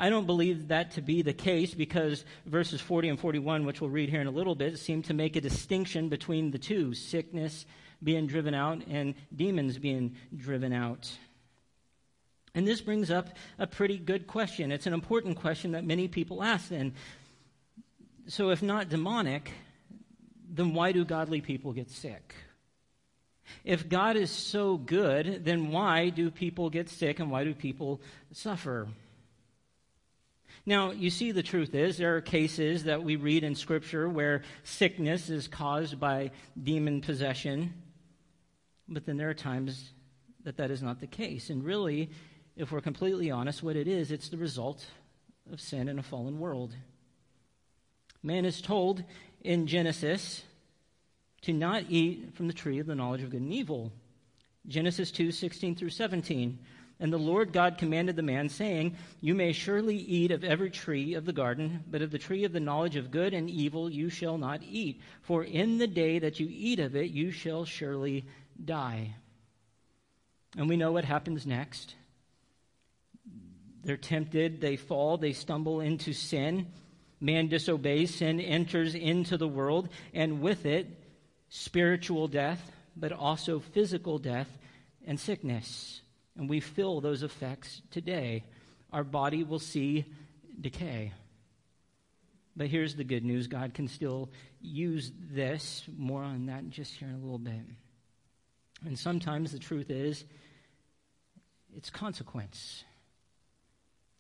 I 0.02 0.10
don't 0.10 0.26
believe 0.26 0.66
that 0.66 0.90
to 0.92 1.00
be 1.00 1.22
the 1.22 1.32
case 1.32 1.74
because 1.74 2.24
verses 2.44 2.80
40 2.80 3.10
and 3.10 3.20
41, 3.20 3.64
which 3.64 3.80
we'll 3.80 3.88
read 3.88 4.08
here 4.08 4.20
in 4.20 4.26
a 4.26 4.32
little 4.32 4.56
bit, 4.56 4.76
seem 4.80 5.00
to 5.02 5.14
make 5.14 5.36
a 5.36 5.40
distinction 5.40 6.08
between 6.08 6.50
the 6.50 6.58
two 6.58 6.92
sickness 6.92 7.66
being 8.02 8.26
driven 8.26 8.52
out 8.52 8.82
and 8.90 9.14
demons 9.32 9.78
being 9.78 10.16
driven 10.36 10.72
out. 10.72 11.08
And 12.52 12.66
this 12.66 12.80
brings 12.80 13.12
up 13.12 13.28
a 13.60 13.66
pretty 13.68 13.96
good 13.96 14.26
question. 14.26 14.72
It's 14.72 14.88
an 14.88 14.92
important 14.92 15.36
question 15.36 15.70
that 15.70 15.84
many 15.84 16.08
people 16.08 16.42
ask 16.42 16.70
then. 16.70 16.94
So, 18.26 18.50
if 18.50 18.60
not 18.60 18.88
demonic, 18.88 19.52
then 20.50 20.74
why 20.74 20.90
do 20.90 21.04
godly 21.04 21.42
people 21.42 21.72
get 21.72 21.92
sick? 21.92 22.34
If 23.62 23.88
God 23.88 24.16
is 24.16 24.32
so 24.32 24.78
good, 24.78 25.44
then 25.44 25.70
why 25.70 26.08
do 26.08 26.28
people 26.28 26.70
get 26.70 26.88
sick 26.88 27.20
and 27.20 27.30
why 27.30 27.44
do 27.44 27.54
people 27.54 28.00
suffer? 28.32 28.88
Now, 30.64 30.92
you 30.92 31.10
see, 31.10 31.32
the 31.32 31.42
truth 31.42 31.74
is, 31.74 31.96
there 31.96 32.16
are 32.16 32.20
cases 32.20 32.84
that 32.84 33.02
we 33.02 33.16
read 33.16 33.42
in 33.42 33.54
Scripture 33.56 34.08
where 34.08 34.42
sickness 34.62 35.28
is 35.28 35.48
caused 35.48 35.98
by 35.98 36.30
demon 36.62 37.00
possession, 37.00 37.74
but 38.88 39.04
then 39.04 39.16
there 39.16 39.28
are 39.28 39.34
times 39.34 39.90
that 40.44 40.56
that 40.58 40.70
is 40.70 40.82
not 40.82 41.00
the 41.00 41.06
case. 41.08 41.50
And 41.50 41.64
really, 41.64 42.10
if 42.56 42.70
we're 42.70 42.80
completely 42.80 43.30
honest, 43.30 43.62
what 43.62 43.74
it 43.74 43.88
is, 43.88 44.12
it's 44.12 44.28
the 44.28 44.36
result 44.36 44.86
of 45.50 45.60
sin 45.60 45.88
in 45.88 45.98
a 45.98 46.02
fallen 46.02 46.38
world. 46.38 46.76
Man 48.22 48.44
is 48.44 48.60
told 48.60 49.02
in 49.40 49.66
Genesis 49.66 50.44
to 51.42 51.52
not 51.52 51.84
eat 51.88 52.34
from 52.34 52.46
the 52.46 52.52
tree 52.52 52.78
of 52.78 52.86
the 52.86 52.94
knowledge 52.94 53.22
of 53.22 53.30
good 53.30 53.40
and 53.40 53.52
evil. 53.52 53.92
Genesis 54.68 55.10
2 55.10 55.32
16 55.32 55.74
through 55.74 55.90
17. 55.90 56.58
And 57.00 57.12
the 57.12 57.18
Lord 57.18 57.52
God 57.52 57.78
commanded 57.78 58.16
the 58.16 58.22
man, 58.22 58.48
saying, 58.48 58.96
You 59.20 59.34
may 59.34 59.52
surely 59.52 59.96
eat 59.96 60.30
of 60.30 60.44
every 60.44 60.70
tree 60.70 61.14
of 61.14 61.24
the 61.24 61.32
garden, 61.32 61.82
but 61.90 62.02
of 62.02 62.10
the 62.10 62.18
tree 62.18 62.44
of 62.44 62.52
the 62.52 62.60
knowledge 62.60 62.96
of 62.96 63.10
good 63.10 63.34
and 63.34 63.50
evil 63.50 63.90
you 63.90 64.08
shall 64.08 64.38
not 64.38 64.62
eat. 64.62 65.00
For 65.22 65.42
in 65.42 65.78
the 65.78 65.88
day 65.88 66.20
that 66.20 66.38
you 66.38 66.48
eat 66.50 66.78
of 66.78 66.94
it, 66.94 67.10
you 67.10 67.30
shall 67.30 67.64
surely 67.64 68.24
die. 68.64 69.14
And 70.56 70.68
we 70.68 70.76
know 70.76 70.92
what 70.92 71.04
happens 71.04 71.46
next. 71.46 71.94
They're 73.82 73.96
tempted, 73.96 74.60
they 74.60 74.76
fall, 74.76 75.16
they 75.16 75.32
stumble 75.32 75.80
into 75.80 76.12
sin. 76.12 76.66
Man 77.20 77.48
disobeys, 77.48 78.14
sin 78.14 78.40
enters 78.40 78.94
into 78.94 79.36
the 79.36 79.48
world, 79.48 79.88
and 80.12 80.40
with 80.40 80.66
it, 80.66 80.86
spiritual 81.48 82.28
death, 82.28 82.70
but 82.96 83.12
also 83.12 83.60
physical 83.60 84.18
death 84.18 84.58
and 85.06 85.18
sickness. 85.18 86.01
And 86.36 86.48
we 86.48 86.60
feel 86.60 87.00
those 87.00 87.22
effects 87.22 87.82
today. 87.90 88.44
Our 88.92 89.04
body 89.04 89.44
will 89.44 89.58
see 89.58 90.06
decay. 90.60 91.12
But 92.56 92.68
here's 92.68 92.94
the 92.94 93.04
good 93.04 93.24
news 93.24 93.46
God 93.46 93.74
can 93.74 93.88
still 93.88 94.30
use 94.60 95.12
this. 95.30 95.84
More 95.96 96.22
on 96.22 96.46
that 96.46 96.68
just 96.70 96.94
here 96.94 97.08
in 97.08 97.14
a 97.14 97.18
little 97.18 97.38
bit. 97.38 97.62
And 98.84 98.98
sometimes 98.98 99.52
the 99.52 99.58
truth 99.58 99.90
is, 99.90 100.24
it's 101.76 101.90
consequence. 101.90 102.84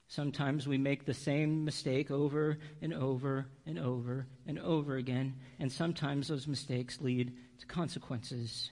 Sometimes 0.08 0.68
we 0.68 0.76
make 0.76 1.06
the 1.06 1.14
same 1.14 1.64
mistake 1.64 2.10
over 2.10 2.58
and 2.82 2.92
over 2.92 3.46
and 3.66 3.78
over 3.78 4.26
and 4.46 4.58
over 4.58 4.96
again, 4.96 5.36
and 5.58 5.72
sometimes 5.72 6.28
those 6.28 6.46
mistakes 6.46 7.00
lead 7.00 7.32
to 7.60 7.66
consequences. 7.66 8.70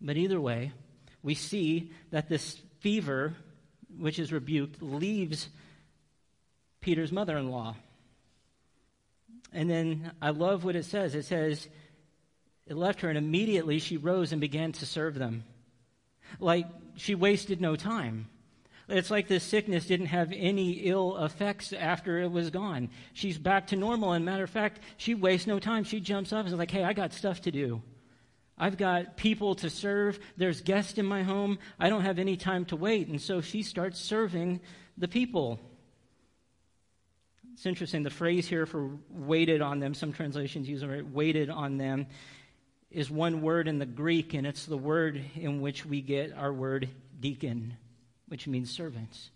But 0.00 0.16
either 0.16 0.40
way, 0.40 0.72
we 1.26 1.34
see 1.34 1.90
that 2.12 2.28
this 2.28 2.62
fever, 2.78 3.34
which 3.98 4.20
is 4.20 4.32
rebuked, 4.32 4.80
leaves 4.80 5.48
Peter's 6.80 7.10
mother 7.10 7.36
in 7.36 7.50
law. 7.50 7.74
And 9.52 9.68
then 9.68 10.12
I 10.22 10.30
love 10.30 10.62
what 10.62 10.76
it 10.76 10.84
says. 10.84 11.16
It 11.16 11.24
says, 11.24 11.66
it 12.68 12.76
left 12.76 13.00
her, 13.00 13.08
and 13.08 13.18
immediately 13.18 13.80
she 13.80 13.96
rose 13.96 14.30
and 14.30 14.40
began 14.40 14.70
to 14.70 14.86
serve 14.86 15.16
them. 15.16 15.42
like 16.38 16.66
she 16.94 17.16
wasted 17.16 17.60
no 17.60 17.74
time. 17.74 18.28
It's 18.88 19.10
like 19.10 19.26
this 19.26 19.42
sickness 19.42 19.86
didn't 19.86 20.06
have 20.06 20.32
any 20.32 20.74
ill 20.74 21.16
effects 21.24 21.72
after 21.72 22.20
it 22.20 22.30
was 22.30 22.50
gone. 22.50 22.90
She's 23.14 23.36
back 23.36 23.66
to 23.68 23.76
normal. 23.76 24.12
And 24.12 24.24
matter 24.24 24.44
of 24.44 24.50
fact, 24.50 24.78
she 24.96 25.16
wastes 25.16 25.48
no 25.48 25.58
time. 25.58 25.82
She 25.82 25.98
jumps 25.98 26.32
up 26.32 26.44
and 26.44 26.48
is 26.48 26.54
like, 26.54 26.70
hey, 26.70 26.84
I 26.84 26.92
got 26.92 27.12
stuff 27.12 27.40
to 27.42 27.50
do. 27.50 27.82
I've 28.58 28.78
got 28.78 29.16
people 29.16 29.54
to 29.56 29.68
serve. 29.68 30.18
There's 30.36 30.60
guests 30.62 30.98
in 30.98 31.06
my 31.06 31.22
home. 31.22 31.58
I 31.78 31.90
don't 31.90 32.02
have 32.02 32.18
any 32.18 32.36
time 32.36 32.64
to 32.66 32.76
wait. 32.76 33.08
And 33.08 33.20
so 33.20 33.40
she 33.40 33.62
starts 33.62 34.00
serving 34.00 34.60
the 34.96 35.08
people. 35.08 35.60
It's 37.52 37.66
interesting. 37.66 38.02
The 38.02 38.10
phrase 38.10 38.46
here 38.46 38.66
for 38.66 38.90
waited 39.10 39.60
on 39.60 39.80
them, 39.80 39.94
some 39.94 40.12
translations 40.12 40.68
use 40.68 40.82
it, 40.82 41.06
waited 41.06 41.50
on 41.50 41.76
them, 41.76 42.06
is 42.90 43.10
one 43.10 43.42
word 43.42 43.68
in 43.68 43.78
the 43.78 43.86
Greek, 43.86 44.34
and 44.34 44.46
it's 44.46 44.66
the 44.66 44.76
word 44.76 45.22
in 45.34 45.60
which 45.60 45.84
we 45.84 46.00
get 46.00 46.32
our 46.36 46.52
word 46.52 46.88
deacon, 47.20 47.74
which 48.28 48.46
means 48.46 48.70
servants. 48.70 49.30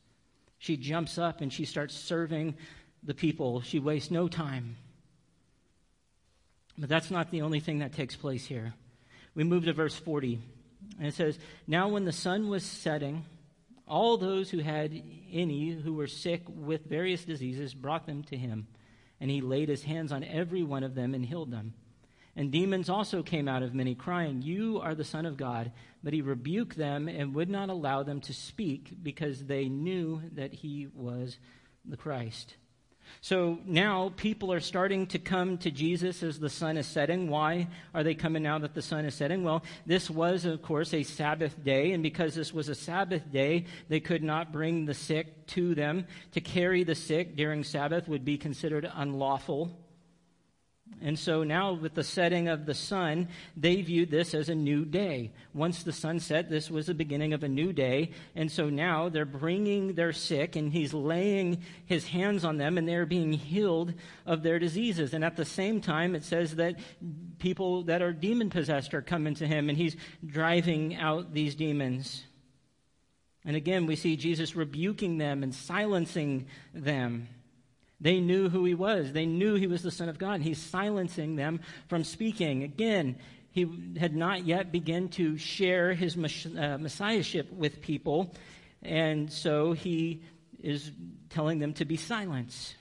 She 0.58 0.76
jumps 0.76 1.18
up 1.18 1.40
and 1.40 1.52
she 1.52 1.64
starts 1.64 1.94
serving 1.94 2.56
the 3.02 3.14
people. 3.14 3.62
She 3.62 3.78
wastes 3.78 4.10
no 4.10 4.28
time. 4.28 4.76
But 6.78 6.88
that's 6.88 7.10
not 7.10 7.30
the 7.30 7.42
only 7.42 7.60
thing 7.60 7.78
that 7.78 7.92
takes 7.92 8.16
place 8.16 8.46
here. 8.46 8.74
We 9.34 9.44
move 9.44 9.64
to 9.64 9.72
verse 9.72 9.94
40, 9.94 10.40
and 10.98 11.06
it 11.06 11.14
says, 11.14 11.38
Now 11.66 11.88
when 11.88 12.04
the 12.04 12.12
sun 12.12 12.48
was 12.48 12.64
setting, 12.64 13.24
all 13.86 14.16
those 14.16 14.50
who 14.50 14.58
had 14.58 14.92
any 15.32 15.70
who 15.70 15.94
were 15.94 16.06
sick 16.06 16.42
with 16.48 16.86
various 16.86 17.24
diseases 17.24 17.74
brought 17.74 18.06
them 18.06 18.22
to 18.24 18.36
him, 18.36 18.66
and 19.20 19.30
he 19.30 19.40
laid 19.40 19.68
his 19.68 19.82
hands 19.82 20.12
on 20.12 20.24
every 20.24 20.62
one 20.62 20.82
of 20.82 20.94
them 20.94 21.14
and 21.14 21.24
healed 21.24 21.50
them. 21.50 21.74
And 22.36 22.52
demons 22.52 22.88
also 22.88 23.22
came 23.22 23.48
out 23.48 23.62
of 23.62 23.74
many, 23.74 23.94
crying, 23.94 24.42
You 24.42 24.80
are 24.80 24.94
the 24.94 25.04
Son 25.04 25.26
of 25.26 25.36
God. 25.36 25.72
But 26.02 26.12
he 26.12 26.22
rebuked 26.22 26.76
them 26.76 27.08
and 27.08 27.34
would 27.34 27.50
not 27.50 27.68
allow 27.68 28.02
them 28.02 28.20
to 28.22 28.32
speak 28.32 28.94
because 29.02 29.44
they 29.44 29.68
knew 29.68 30.22
that 30.32 30.54
he 30.54 30.86
was 30.94 31.38
the 31.84 31.96
Christ. 31.96 32.56
So 33.20 33.58
now 33.66 34.12
people 34.16 34.52
are 34.52 34.60
starting 34.60 35.06
to 35.08 35.18
come 35.18 35.58
to 35.58 35.70
Jesus 35.70 36.22
as 36.22 36.38
the 36.38 36.48
sun 36.48 36.76
is 36.76 36.86
setting. 36.86 37.28
Why 37.28 37.68
are 37.94 38.02
they 38.02 38.14
coming 38.14 38.42
now 38.42 38.58
that 38.58 38.74
the 38.74 38.82
sun 38.82 39.04
is 39.04 39.14
setting? 39.14 39.44
Well, 39.44 39.62
this 39.86 40.08
was, 40.08 40.44
of 40.44 40.62
course, 40.62 40.94
a 40.94 41.02
Sabbath 41.02 41.62
day, 41.62 41.92
and 41.92 42.02
because 42.02 42.34
this 42.34 42.54
was 42.54 42.68
a 42.68 42.74
Sabbath 42.74 43.30
day, 43.30 43.66
they 43.88 44.00
could 44.00 44.22
not 44.22 44.52
bring 44.52 44.86
the 44.86 44.94
sick 44.94 45.46
to 45.48 45.74
them. 45.74 46.06
To 46.32 46.40
carry 46.40 46.84
the 46.84 46.94
sick 46.94 47.36
during 47.36 47.64
Sabbath 47.64 48.08
would 48.08 48.24
be 48.24 48.38
considered 48.38 48.90
unlawful. 48.94 49.76
And 51.02 51.18
so 51.18 51.44
now, 51.44 51.72
with 51.72 51.94
the 51.94 52.04
setting 52.04 52.48
of 52.48 52.66
the 52.66 52.74
sun, 52.74 53.28
they 53.56 53.80
viewed 53.80 54.10
this 54.10 54.34
as 54.34 54.50
a 54.50 54.54
new 54.54 54.84
day. 54.84 55.32
Once 55.54 55.82
the 55.82 55.92
sun 55.92 56.20
set, 56.20 56.50
this 56.50 56.70
was 56.70 56.86
the 56.86 56.94
beginning 56.94 57.32
of 57.32 57.42
a 57.42 57.48
new 57.48 57.72
day. 57.72 58.10
And 58.34 58.52
so 58.52 58.68
now 58.68 59.08
they're 59.08 59.24
bringing 59.24 59.94
their 59.94 60.12
sick, 60.12 60.56
and 60.56 60.70
he's 60.70 60.92
laying 60.92 61.62
his 61.86 62.06
hands 62.06 62.44
on 62.44 62.58
them, 62.58 62.76
and 62.76 62.86
they're 62.86 63.06
being 63.06 63.32
healed 63.32 63.94
of 64.26 64.42
their 64.42 64.58
diseases. 64.58 65.14
And 65.14 65.24
at 65.24 65.36
the 65.36 65.46
same 65.46 65.80
time, 65.80 66.14
it 66.14 66.22
says 66.22 66.56
that 66.56 66.78
people 67.38 67.84
that 67.84 68.02
are 68.02 68.12
demon 68.12 68.50
possessed 68.50 68.92
are 68.92 69.00
coming 69.00 69.34
to 69.36 69.46
him, 69.46 69.70
and 69.70 69.78
he's 69.78 69.96
driving 70.26 70.96
out 70.96 71.32
these 71.32 71.54
demons. 71.54 72.24
And 73.46 73.56
again, 73.56 73.86
we 73.86 73.96
see 73.96 74.16
Jesus 74.16 74.54
rebuking 74.54 75.16
them 75.16 75.42
and 75.42 75.54
silencing 75.54 76.46
them. 76.74 77.28
They 78.00 78.20
knew 78.20 78.48
who 78.48 78.64
he 78.64 78.74
was. 78.74 79.12
They 79.12 79.26
knew 79.26 79.54
he 79.54 79.66
was 79.66 79.82
the 79.82 79.90
Son 79.90 80.08
of 80.08 80.18
God. 80.18 80.40
He's 80.40 80.58
silencing 80.58 81.36
them 81.36 81.60
from 81.88 82.04
speaking. 82.04 82.62
Again, 82.62 83.16
he 83.52 83.94
had 83.98 84.14
not 84.14 84.46
yet 84.46 84.72
begun 84.72 85.08
to 85.10 85.36
share 85.36 85.92
his 85.92 86.16
uh, 86.16 86.78
messiahship 86.78 87.52
with 87.52 87.82
people. 87.82 88.34
And 88.82 89.30
so 89.30 89.72
he 89.72 90.22
is 90.60 90.90
telling 91.28 91.58
them 91.58 91.74
to 91.74 91.84
be 91.84 91.96
silent. 91.96 92.74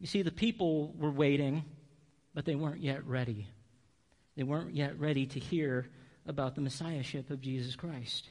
You 0.00 0.06
see, 0.06 0.22
the 0.22 0.30
people 0.32 0.94
were 0.98 1.10
waiting, 1.10 1.64
but 2.34 2.44
they 2.44 2.54
weren't 2.54 2.80
yet 2.80 3.06
ready. 3.06 3.48
They 4.36 4.42
weren't 4.42 4.74
yet 4.74 4.98
ready 4.98 5.26
to 5.26 5.38
hear 5.38 5.86
about 6.26 6.54
the 6.54 6.60
messiahship 6.60 7.30
of 7.30 7.40
Jesus 7.40 7.76
Christ. 7.76 8.28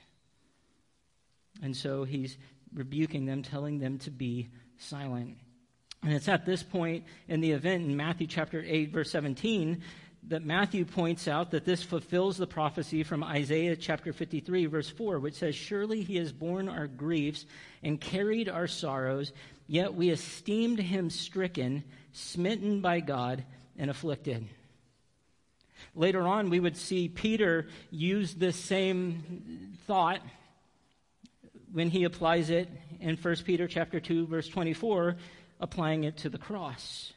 And 1.61 1.75
so 1.77 2.03
he's 2.03 2.37
rebuking 2.73 3.25
them, 3.25 3.43
telling 3.43 3.77
them 3.79 3.99
to 3.99 4.11
be 4.11 4.49
silent. 4.77 5.37
And 6.03 6.11
it's 6.11 6.27
at 6.27 6.45
this 6.45 6.63
point 6.63 7.05
in 7.29 7.39
the 7.39 7.51
event 7.51 7.85
in 7.85 7.95
Matthew 7.95 8.27
chapter 8.27 8.61
8, 8.65 8.91
verse 8.91 9.09
17, 9.11 9.81
that 10.27 10.45
Matthew 10.45 10.85
points 10.85 11.27
out 11.27 11.51
that 11.51 11.65
this 11.65 11.81
fulfills 11.81 12.37
the 12.37 12.47
prophecy 12.47 13.03
from 13.03 13.23
Isaiah 13.23 13.75
chapter 13.75 14.11
53, 14.11 14.65
verse 14.65 14.89
4, 14.89 15.19
which 15.19 15.35
says, 15.35 15.55
Surely 15.55 16.03
he 16.03 16.17
has 16.17 16.31
borne 16.31 16.67
our 16.67 16.87
griefs 16.87 17.45
and 17.81 17.99
carried 17.99 18.49
our 18.49 18.67
sorrows, 18.67 19.31
yet 19.67 19.93
we 19.93 20.09
esteemed 20.09 20.79
him 20.79 21.09
stricken, 21.09 21.83
smitten 22.11 22.81
by 22.81 22.99
God, 22.99 23.43
and 23.77 23.89
afflicted. 23.89 24.47
Later 25.95 26.21
on, 26.21 26.49
we 26.49 26.59
would 26.59 26.77
see 26.77 27.07
Peter 27.07 27.67
use 27.91 28.33
this 28.33 28.55
same 28.55 29.75
thought 29.87 30.21
when 31.71 31.89
he 31.89 32.03
applies 32.03 32.49
it 32.49 32.69
in 32.99 33.17
1 33.17 33.35
Peter 33.45 33.67
chapter 33.67 33.99
2, 33.99 34.27
verse 34.27 34.47
24 34.47 35.17
applying 35.59 36.03
it 36.03 36.17
to 36.17 36.29
the 36.29 36.37
cross. 36.37 37.13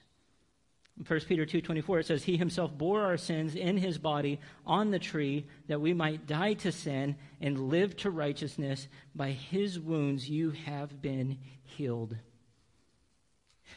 In 0.99 1.05
1 1.05 1.21
Peter 1.27 1.45
2:24 1.45 2.01
it 2.01 2.07
says 2.07 2.25
he 2.25 2.37
himself 2.39 2.77
bore 2.77 3.03
our 3.03 3.19
sins 3.19 3.55
in 3.55 3.77
his 3.77 3.99
body 3.99 4.41
on 4.65 4.91
the 4.91 4.99
tree 4.99 5.47
that 5.67 5.81
we 5.81 5.93
might 5.93 6.27
die 6.27 6.55
to 6.55 6.73
sin 6.73 7.17
and 7.41 7.69
live 7.69 7.97
to 7.99 8.11
righteousness 8.11 8.89
by 9.15 9.31
his 9.33 9.79
wounds 9.79 10.31
you 10.31 10.53
have 10.53 11.03
been 11.03 11.39
healed. 11.65 12.17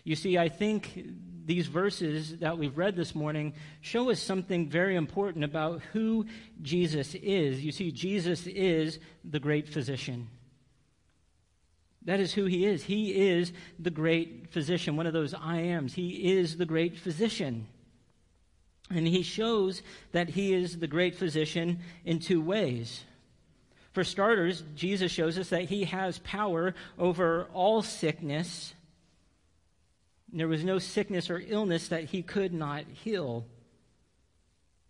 You 0.04 0.16
see, 0.16 0.38
I 0.38 0.50
think 0.50 1.08
these 1.46 1.68
verses 1.68 2.38
that 2.38 2.58
we've 2.58 2.78
read 2.78 2.96
this 2.96 3.16
morning 3.16 3.54
show 3.82 4.12
us 4.12 4.22
something 4.22 4.70
very 4.70 4.96
important 4.96 5.44
about 5.44 5.82
who 5.94 6.26
Jesus 6.62 7.16
is. 7.16 7.66
You 7.66 7.72
see, 7.72 7.92
Jesus 7.92 8.48
is 8.48 9.00
the 9.24 9.40
great 9.40 9.68
physician. 9.68 10.30
That 12.06 12.20
is 12.20 12.34
who 12.34 12.46
he 12.46 12.66
is. 12.66 12.84
He 12.84 13.30
is 13.30 13.52
the 13.78 13.92
great 13.92 14.48
physician, 14.52 14.96
one 14.96 15.08
of 15.08 15.14
those 15.14 15.34
I 15.34 15.58
ams. 15.58 15.94
He 15.94 16.38
is 16.38 16.58
the 16.58 16.66
great 16.66 16.98
physician. 16.98 17.68
And 18.90 19.08
he 19.08 19.22
shows 19.22 19.84
that 20.14 20.30
he 20.30 20.54
is 20.54 20.80
the 20.80 20.88
great 20.88 21.16
physician 21.16 21.80
in 22.06 22.20
two 22.20 22.42
ways. 22.42 23.04
For 23.92 24.04
starters, 24.04 24.64
Jesus 24.76 25.12
shows 25.12 25.38
us 25.38 25.50
that 25.50 25.64
he 25.64 25.84
has 25.86 26.20
power 26.20 26.74
over 26.98 27.48
all 27.54 27.82
sickness. 27.82 28.74
There 30.32 30.48
was 30.48 30.64
no 30.64 30.80
sickness 30.80 31.30
or 31.30 31.44
illness 31.46 31.90
that 31.90 32.06
he 32.06 32.22
could 32.22 32.54
not 32.54 32.86
heal. 33.04 33.46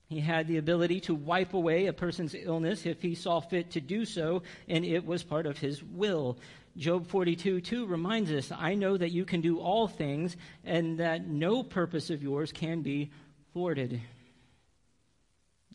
He 0.10 0.20
had 0.20 0.48
the 0.48 0.58
ability 0.58 1.02
to 1.02 1.14
wipe 1.14 1.54
away 1.54 1.86
a 1.86 1.94
person's 1.94 2.36
illness 2.36 2.86
if 2.86 3.02
he 3.02 3.14
saw 3.14 3.40
fit 3.40 3.72
to 3.72 3.82
do 3.82 4.06
so, 4.06 4.42
and 4.68 4.84
it 4.84 5.06
was 5.06 5.24
part 5.24 5.46
of 5.46 5.60
his 5.60 5.84
will. 5.84 6.38
Job 6.78 7.08
42 7.08 7.62
2 7.62 7.86
reminds 7.86 8.32
us, 8.32 8.52
I 8.52 8.76
know 8.76 8.98
that 8.98 9.12
you 9.12 9.26
can 9.26 9.42
do 9.42 9.60
all 9.60 9.88
things, 9.88 10.38
and 10.64 11.00
that 11.00 11.28
no 11.28 11.64
purpose 11.64 12.10
of 12.10 12.24
yours 12.24 12.52
can 12.52 12.82
be 12.82 13.12
thwarted. 13.54 14.02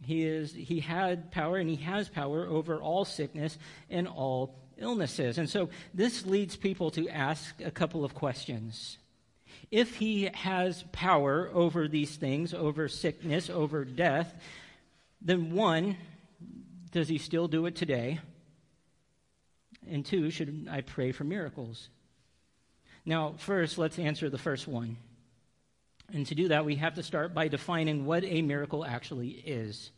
He, 0.03 0.25
is, 0.25 0.53
he 0.53 0.81
had 0.81 1.31
power, 1.31 1.57
and 1.57 1.69
he 1.69 1.77
has 1.77 2.09
power 2.09 2.47
over 2.47 2.81
all 2.81 3.05
sickness 3.05 3.59
and 3.89 4.07
all 4.07 4.55
illnesses. 4.77 5.39
And 5.39 5.49
so 5.49 5.71
this 5.93 6.27
leads 6.27 6.57
people 6.57 6.91
to 6.93 7.09
ask 7.09 7.61
a 7.63 7.71
couple 7.71 8.05
of 8.05 8.15
questions. 8.15 8.99
If 9.71 9.97
he 9.97 10.31
has 10.35 10.85
power 10.93 11.51
over 11.53 11.89
these 11.89 12.17
things, 12.17 12.53
over 12.53 12.89
sickness, 12.89 13.49
over 13.49 13.85
death, 13.85 14.35
then 15.23 15.53
one, 15.53 15.97
does 16.93 17.09
he 17.09 17.19
still 17.19 17.49
do 17.49 17.67
it 17.67 17.75
today? 17.75 18.21
And 19.91 20.05
two, 20.05 20.31
should 20.31 20.69
I 20.71 20.81
pray 20.81 21.12
for 21.12 21.25
miracles? 21.25 21.88
Now, 23.05 23.35
first, 23.37 23.76
let's 23.76 23.99
answer 23.99 24.31
the 24.31 24.38
first 24.38 24.67
one. 24.67 24.97
And 26.12 26.26
to 26.26 26.35
do 26.35 26.49
that, 26.49 26.64
we 26.64 26.76
have 26.76 26.95
to 26.95 27.03
start 27.03 27.35
by 27.35 27.49
defining 27.49 28.05
what 28.05 28.25
a 28.25 28.43
miracle 28.43 28.85
actually 28.85 29.31
is. 29.31 29.91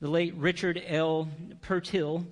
The 0.00 0.08
late 0.08 0.34
Richard 0.36 0.82
L. 0.86 1.28
Purtill, 1.60 2.24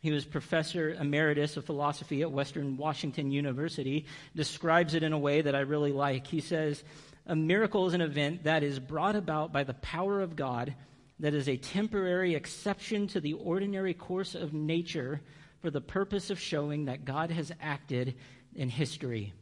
he 0.00 0.12
was 0.12 0.24
professor 0.24 0.90
emeritus 0.92 1.56
of 1.56 1.64
philosophy 1.64 2.22
at 2.22 2.30
Western 2.30 2.76
Washington 2.76 3.30
University, 3.30 4.06
describes 4.36 4.94
it 4.94 5.02
in 5.02 5.12
a 5.12 5.18
way 5.18 5.40
that 5.40 5.54
I 5.54 5.60
really 5.60 5.92
like. 5.92 6.26
He 6.26 6.40
says, 6.40 6.84
A 7.26 7.34
miracle 7.34 7.86
is 7.86 7.94
an 7.94 8.02
event 8.02 8.44
that 8.44 8.62
is 8.62 8.78
brought 8.78 9.16
about 9.16 9.52
by 9.52 9.64
the 9.64 9.74
power 9.74 10.20
of 10.20 10.36
God, 10.36 10.74
that 11.20 11.34
is 11.34 11.48
a 11.48 11.56
temporary 11.56 12.34
exception 12.34 13.06
to 13.08 13.20
the 13.20 13.32
ordinary 13.34 13.94
course 13.94 14.34
of 14.34 14.52
nature 14.52 15.20
for 15.60 15.70
the 15.70 15.80
purpose 15.80 16.30
of 16.30 16.38
showing 16.38 16.86
that 16.86 17.04
God 17.04 17.30
has 17.30 17.52
acted 17.60 18.14
in 18.54 18.68
history. 18.68 19.32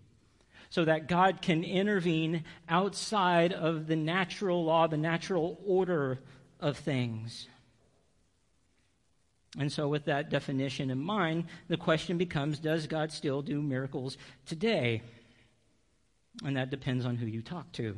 So 0.70 0.84
that 0.84 1.08
God 1.08 1.42
can 1.42 1.62
intervene 1.62 2.44
outside 2.68 3.52
of 3.52 3.86
the 3.86 3.96
natural 3.96 4.64
law, 4.64 4.88
the 4.88 4.96
natural 4.96 5.60
order 5.64 6.18
of 6.58 6.76
things. 6.76 7.48
And 9.58 9.72
so, 9.72 9.88
with 9.88 10.04
that 10.06 10.28
definition 10.28 10.90
in 10.90 10.98
mind, 10.98 11.44
the 11.68 11.76
question 11.76 12.18
becomes 12.18 12.58
Does 12.58 12.86
God 12.86 13.12
still 13.12 13.42
do 13.42 13.62
miracles 13.62 14.18
today? 14.44 15.02
And 16.44 16.56
that 16.56 16.70
depends 16.70 17.06
on 17.06 17.16
who 17.16 17.26
you 17.26 17.40
talk 17.40 17.72
to. 17.72 17.96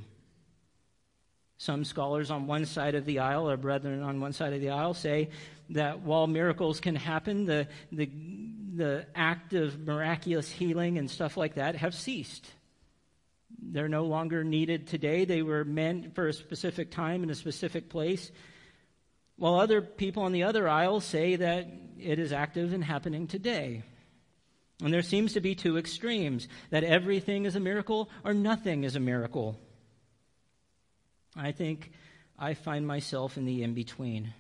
Some 1.59 1.85
scholars 1.85 2.31
on 2.31 2.47
one 2.47 2.67
side 2.67 2.95
of 2.95 3.05
the 3.05 3.19
aisle, 3.19 3.51
or 3.51 3.57
brethren 3.57 4.01
on 4.03 4.21
one 4.21 4.33
side 4.33 4.53
of 4.53 4.61
the 4.61 4.71
aisle, 4.71 4.95
say 4.95 5.31
that 5.71 6.01
while 6.01 6.29
miracles 6.29 6.79
can 6.79 6.95
happen, 6.95 7.45
the, 7.45 7.67
the, 7.91 8.09
the 8.77 9.07
act 9.15 9.55
of 9.55 9.79
miraculous 9.79 10.49
healing 10.49 10.99
and 10.99 11.11
stuff 11.11 11.37
like 11.37 11.55
that 11.55 11.75
have 11.75 11.95
ceased. 11.95 12.47
They're 13.61 13.89
no 13.89 14.05
longer 14.05 14.45
needed 14.45 14.87
today. 14.87 15.25
They 15.25 15.43
were 15.43 15.65
meant 15.65 16.15
for 16.15 16.29
a 16.29 16.33
specific 16.33 16.93
time 16.93 17.25
in 17.25 17.31
a 17.31 17.35
specific 17.35 17.89
place. 17.89 18.31
While 19.37 19.57
other 19.57 19.83
people 19.83 20.23
on 20.23 20.33
the 20.33 20.45
other 20.45 20.69
aisle 20.69 21.01
say 21.01 21.37
that 21.37 21.67
it 21.99 22.21
is 22.21 22.33
active 22.33 22.73
and 22.73 22.85
happening 22.85 23.27
today. 23.27 23.83
And 24.81 24.95
there 24.95 25.03
seems 25.03 25.33
to 25.33 25.41
be 25.41 25.57
two 25.57 25.77
extremes 25.77 26.47
that 26.71 26.85
everything 26.85 27.47
is 27.47 27.57
a 27.57 27.61
miracle 27.61 28.11
or 28.25 28.33
nothing 28.33 28.85
is 28.85 28.95
a 28.95 29.01
miracle. 29.01 29.59
I 31.39 31.53
think 31.53 31.93
I 32.39 32.55
find 32.55 32.87
myself 32.87 33.37
in 33.37 33.45
the 33.45 33.63
in 33.63 33.75
between. 33.75 34.35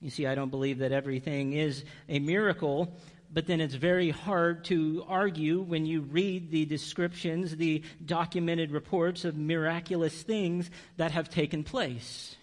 You 0.00 0.10
see, 0.10 0.26
I 0.26 0.34
don't 0.34 0.50
believe 0.50 0.78
that 0.78 0.92
everything 0.92 1.54
is 1.54 1.84
a 2.08 2.18
miracle, 2.18 2.94
but 3.32 3.46
then 3.46 3.60
it's 3.60 3.74
very 3.74 4.10
hard 4.10 4.64
to 4.66 5.04
argue 5.08 5.62
when 5.62 5.86
you 5.86 6.02
read 6.02 6.50
the 6.50 6.66
descriptions, 6.66 7.56
the 7.56 7.82
documented 8.04 8.70
reports 8.70 9.24
of 9.24 9.36
miraculous 9.36 10.22
things 10.22 10.70
that 10.98 11.12
have 11.12 11.30
taken 11.30 11.64
place. 11.64 12.36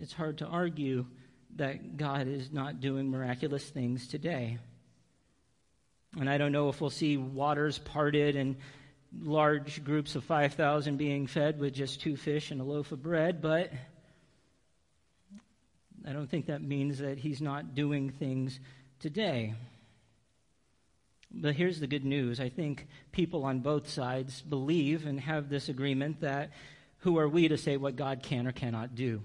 It's 0.00 0.12
hard 0.12 0.38
to 0.38 0.46
argue 0.46 1.06
that 1.56 1.96
God 1.96 2.28
is 2.28 2.52
not 2.52 2.80
doing 2.80 3.10
miraculous 3.10 3.64
things 3.64 4.08
today. 4.08 4.58
And 6.18 6.28
I 6.28 6.36
don't 6.36 6.52
know 6.52 6.68
if 6.68 6.80
we'll 6.80 6.90
see 6.90 7.16
waters 7.16 7.78
parted 7.78 8.36
and 8.36 8.56
large 9.22 9.84
groups 9.84 10.14
of 10.16 10.24
5,000 10.24 10.96
being 10.96 11.26
fed 11.26 11.58
with 11.58 11.74
just 11.74 12.00
two 12.00 12.16
fish 12.16 12.50
and 12.50 12.60
a 12.60 12.64
loaf 12.64 12.92
of 12.92 13.02
bread, 13.02 13.40
but 13.40 13.72
I 16.06 16.12
don't 16.12 16.28
think 16.28 16.46
that 16.46 16.62
means 16.62 16.98
that 16.98 17.18
he's 17.18 17.40
not 17.40 17.74
doing 17.74 18.10
things 18.10 18.60
today. 19.00 19.54
But 21.30 21.54
here's 21.54 21.80
the 21.80 21.86
good 21.86 22.04
news. 22.04 22.40
I 22.40 22.48
think 22.48 22.86
people 23.10 23.44
on 23.44 23.60
both 23.60 23.88
sides 23.88 24.42
believe 24.42 25.06
and 25.06 25.18
have 25.20 25.48
this 25.48 25.68
agreement 25.68 26.20
that 26.20 26.50
who 26.98 27.18
are 27.18 27.28
we 27.28 27.48
to 27.48 27.56
say 27.56 27.76
what 27.76 27.96
God 27.96 28.22
can 28.22 28.46
or 28.46 28.52
cannot 28.52 28.94
do? 28.94 29.20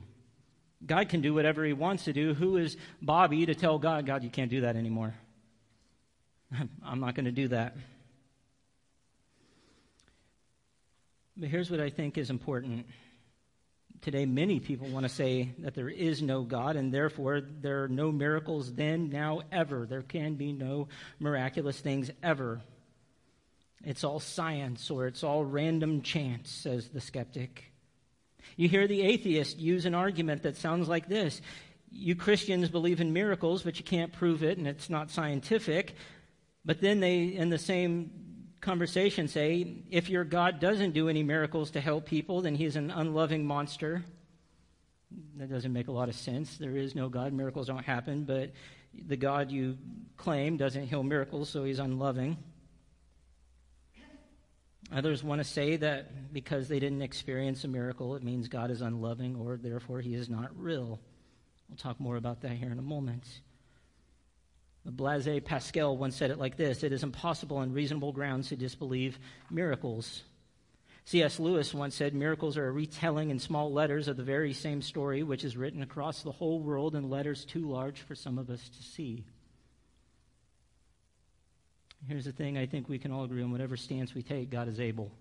God 0.85 1.09
can 1.09 1.21
do 1.21 1.33
whatever 1.33 1.65
he 1.65 1.73
wants 1.73 2.05
to 2.05 2.13
do. 2.13 2.33
Who 2.33 2.57
is 2.57 2.77
Bobby 3.01 3.45
to 3.45 3.55
tell 3.55 3.77
God, 3.77 4.05
God, 4.05 4.23
you 4.23 4.29
can't 4.29 4.49
do 4.49 4.61
that 4.61 4.75
anymore? 4.75 5.13
I'm 6.83 6.99
not 6.99 7.15
going 7.15 7.25
to 7.25 7.31
do 7.31 7.49
that. 7.49 7.75
But 11.39 11.47
here's 11.47 11.71
what 11.71 11.79
I 11.79 11.89
think 11.89 12.17
is 12.17 12.29
important. 12.29 12.85
Today, 14.01 14.25
many 14.25 14.59
people 14.59 14.89
want 14.89 15.03
to 15.03 15.09
say 15.09 15.53
that 15.59 15.73
there 15.73 15.87
is 15.87 16.21
no 16.21 16.43
God, 16.43 16.75
and 16.75 16.93
therefore 16.93 17.39
there 17.39 17.83
are 17.83 17.87
no 17.87 18.11
miracles 18.11 18.73
then, 18.73 19.09
now, 19.09 19.41
ever. 19.49 19.85
There 19.85 20.01
can 20.01 20.35
be 20.35 20.51
no 20.51 20.89
miraculous 21.17 21.79
things 21.79 22.11
ever. 22.21 22.61
It's 23.85 24.03
all 24.03 24.19
science 24.19 24.91
or 24.91 25.07
it's 25.07 25.23
all 25.23 25.45
random 25.45 26.01
chance, 26.01 26.51
says 26.51 26.89
the 26.89 26.99
skeptic. 26.99 27.71
You 28.57 28.67
hear 28.67 28.87
the 28.87 29.01
atheist 29.01 29.59
use 29.59 29.85
an 29.85 29.95
argument 29.95 30.43
that 30.43 30.57
sounds 30.57 30.89
like 30.89 31.07
this 31.07 31.41
You 31.89 32.15
Christians 32.15 32.67
believe 32.67 32.99
in 32.99 33.13
miracles, 33.13 33.63
but 33.63 33.79
you 33.79 33.85
can't 33.85 34.11
prove 34.11 34.43
it, 34.43 34.57
and 34.57 34.67
it's 34.67 34.89
not 34.89 35.09
scientific. 35.09 35.95
But 36.65 36.81
then 36.81 36.99
they, 36.99 37.23
in 37.23 37.49
the 37.49 37.57
same 37.57 38.28
conversation 38.61 39.27
say 39.27 39.83
if 39.89 40.09
your 40.09 40.23
God 40.23 40.59
doesn't 40.59 40.91
do 40.91 41.09
any 41.09 41.23
miracles 41.23 41.71
to 41.71 41.81
help 41.81 42.05
people, 42.05 42.41
then 42.41 42.55
he's 42.55 42.75
an 42.75 42.91
unloving 42.91 43.45
monster. 43.45 44.03
That 45.37 45.49
doesn't 45.49 45.73
make 45.73 45.87
a 45.87 45.91
lot 45.91 46.09
of 46.09 46.15
sense. 46.15 46.57
There 46.57 46.77
is 46.77 46.95
no 46.95 47.09
God. 47.09 47.33
Miracles 47.33 47.67
don't 47.67 47.83
happen, 47.83 48.25
but 48.25 48.51
the 49.07 49.17
God 49.17 49.51
you 49.51 49.77
claim 50.17 50.57
doesn't 50.57 50.87
heal 50.87 51.03
miracles, 51.03 51.49
so 51.49 51.63
he's 51.63 51.79
unloving. 51.79 52.37
Others 54.91 55.23
want 55.23 55.39
to 55.39 55.43
say 55.43 55.75
that 55.77 56.33
because 56.33 56.67
they 56.67 56.79
didn't 56.79 57.03
experience 57.03 57.63
a 57.63 57.67
miracle, 57.67 58.15
it 58.15 58.23
means 58.23 58.47
God 58.47 58.71
is 58.71 58.81
unloving 58.81 59.35
or 59.35 59.57
therefore 59.57 60.01
he 60.01 60.15
is 60.15 60.29
not 60.29 60.49
real. 60.55 60.99
We'll 61.67 61.77
talk 61.77 61.99
more 61.99 62.15
about 62.15 62.41
that 62.41 62.53
here 62.53 62.71
in 62.71 62.79
a 62.79 62.83
moment. 62.83 63.41
Blaise 64.91 65.41
Pascal 65.43 65.97
once 65.97 66.15
said 66.15 66.31
it 66.31 66.39
like 66.39 66.57
this 66.57 66.83
It 66.83 66.91
is 66.91 67.03
impossible 67.03 67.57
on 67.57 67.73
reasonable 67.73 68.11
grounds 68.11 68.49
to 68.49 68.55
disbelieve 68.55 69.19
miracles. 69.49 70.23
C.S. 71.05 71.39
Lewis 71.39 71.73
once 71.73 71.95
said 71.95 72.13
miracles 72.13 72.55
are 72.55 72.67
a 72.67 72.71
retelling 72.71 73.31
in 73.31 73.39
small 73.39 73.73
letters 73.73 74.07
of 74.07 74.15
the 74.15 74.23
very 74.23 74.53
same 74.53 74.79
story, 74.79 75.23
which 75.23 75.43
is 75.43 75.57
written 75.57 75.81
across 75.81 76.21
the 76.21 76.31
whole 76.31 76.59
world 76.59 76.95
in 76.95 77.09
letters 77.09 77.45
too 77.45 77.67
large 77.67 78.01
for 78.01 78.13
some 78.13 78.37
of 78.37 78.51
us 78.51 78.69
to 78.69 78.83
see. 78.83 79.25
Here's 82.07 82.25
the 82.25 82.31
thing 82.31 82.57
I 82.59 82.67
think 82.67 82.87
we 82.87 82.99
can 82.99 83.11
all 83.11 83.23
agree 83.23 83.41
on 83.41 83.51
whatever 83.51 83.75
stance 83.75 84.13
we 84.13 84.21
take, 84.21 84.51
God 84.51 84.67
is 84.67 84.79
able. 84.79 85.11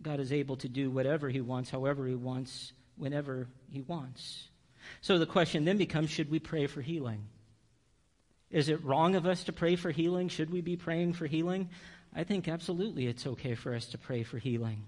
God 0.00 0.20
is 0.20 0.32
able 0.32 0.56
to 0.58 0.68
do 0.68 0.90
whatever 0.90 1.28
He 1.28 1.40
wants, 1.40 1.68
however 1.68 2.06
He 2.06 2.14
wants, 2.14 2.72
whenever 2.96 3.48
He 3.68 3.80
wants. 3.80 4.48
So 5.00 5.18
the 5.18 5.26
question 5.26 5.64
then 5.64 5.76
becomes 5.76 6.10
should 6.10 6.30
we 6.30 6.38
pray 6.38 6.68
for 6.68 6.80
healing? 6.82 7.26
Is 8.52 8.68
it 8.68 8.84
wrong 8.84 9.16
of 9.16 9.26
us 9.26 9.44
to 9.44 9.52
pray 9.52 9.76
for 9.76 9.90
healing? 9.90 10.28
Should 10.28 10.50
we 10.50 10.60
be 10.60 10.76
praying 10.76 11.14
for 11.14 11.26
healing? 11.26 11.70
I 12.14 12.24
think 12.24 12.46
absolutely 12.46 13.06
it's 13.06 13.26
okay 13.26 13.54
for 13.54 13.74
us 13.74 13.86
to 13.86 13.98
pray 13.98 14.22
for 14.22 14.38
healing. 14.38 14.84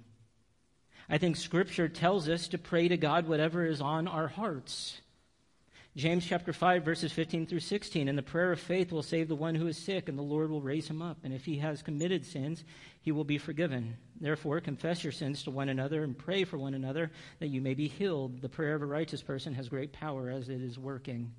I 1.09 1.19
think 1.19 1.37
Scripture 1.37 1.89
tells 1.89 2.29
us 2.29 2.49
to 2.49 2.59
pray 2.59 2.89
to 2.89 2.99
God 2.99 3.27
whatever 3.27 3.65
is 3.65 3.81
on 3.81 4.07
our 4.07 4.29
hearts. 4.29 5.01
James 5.97 6.27
chapter 6.27 6.53
5, 6.53 6.85
verses 6.85 7.13
15 7.13 7.47
through 7.47 7.61
16. 7.61 8.09
And 8.09 8.19
the 8.19 8.23
prayer 8.23 8.53
of 8.53 8.61
faith 8.61 8.91
will 8.91 9.03
save 9.03 9.29
the 9.29 9.37
one 9.37 9.55
who 9.55 9.69
is 9.69 9.79
sick, 9.79 10.09
and 10.09 10.19
the 10.19 10.23
Lord 10.23 10.51
will 10.51 10.61
raise 10.61 10.89
him 10.89 11.01
up. 11.01 11.19
And 11.23 11.33
if 11.33 11.45
he 11.45 11.59
has 11.59 11.83
committed 11.83 12.27
sins, 12.27 12.65
he 13.01 13.13
will 13.13 13.25
be 13.25 13.39
forgiven. 13.39 13.97
Therefore, 14.21 14.61
confess 14.61 15.05
your 15.05 15.13
sins 15.13 15.45
to 15.45 15.51
one 15.51 15.69
another 15.69 16.03
and 16.03 16.19
pray 16.19 16.45
for 16.45 16.59
one 16.59 16.75
another 16.75 17.13
that 17.39 17.49
you 17.49 17.61
may 17.61 17.75
be 17.75 17.89
healed. 17.89 18.43
The 18.43 18.49
prayer 18.49 18.75
of 18.75 18.83
a 18.83 18.87
righteous 18.87 19.23
person 19.23 19.55
has 19.55 19.69
great 19.69 19.93
power 19.93 20.31
as 20.31 20.49
it 20.49 20.61
is 20.61 20.79
working. 20.79 21.33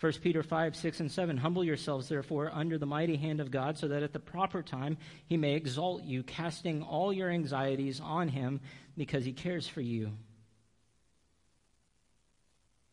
1 0.00 0.12
Peter 0.22 0.42
5, 0.42 0.74
6, 0.74 1.00
and 1.00 1.10
7. 1.10 1.36
Humble 1.36 1.64
yourselves, 1.64 2.08
therefore, 2.08 2.50
under 2.52 2.78
the 2.78 2.86
mighty 2.86 3.16
hand 3.16 3.40
of 3.40 3.50
God, 3.50 3.78
so 3.78 3.88
that 3.88 4.02
at 4.02 4.12
the 4.12 4.18
proper 4.18 4.62
time 4.62 4.96
he 5.26 5.36
may 5.36 5.54
exalt 5.54 6.02
you, 6.02 6.22
casting 6.22 6.82
all 6.82 7.12
your 7.12 7.30
anxieties 7.30 8.00
on 8.00 8.28
him 8.28 8.60
because 8.96 9.24
he 9.24 9.32
cares 9.32 9.68
for 9.68 9.80
you. 9.80 10.12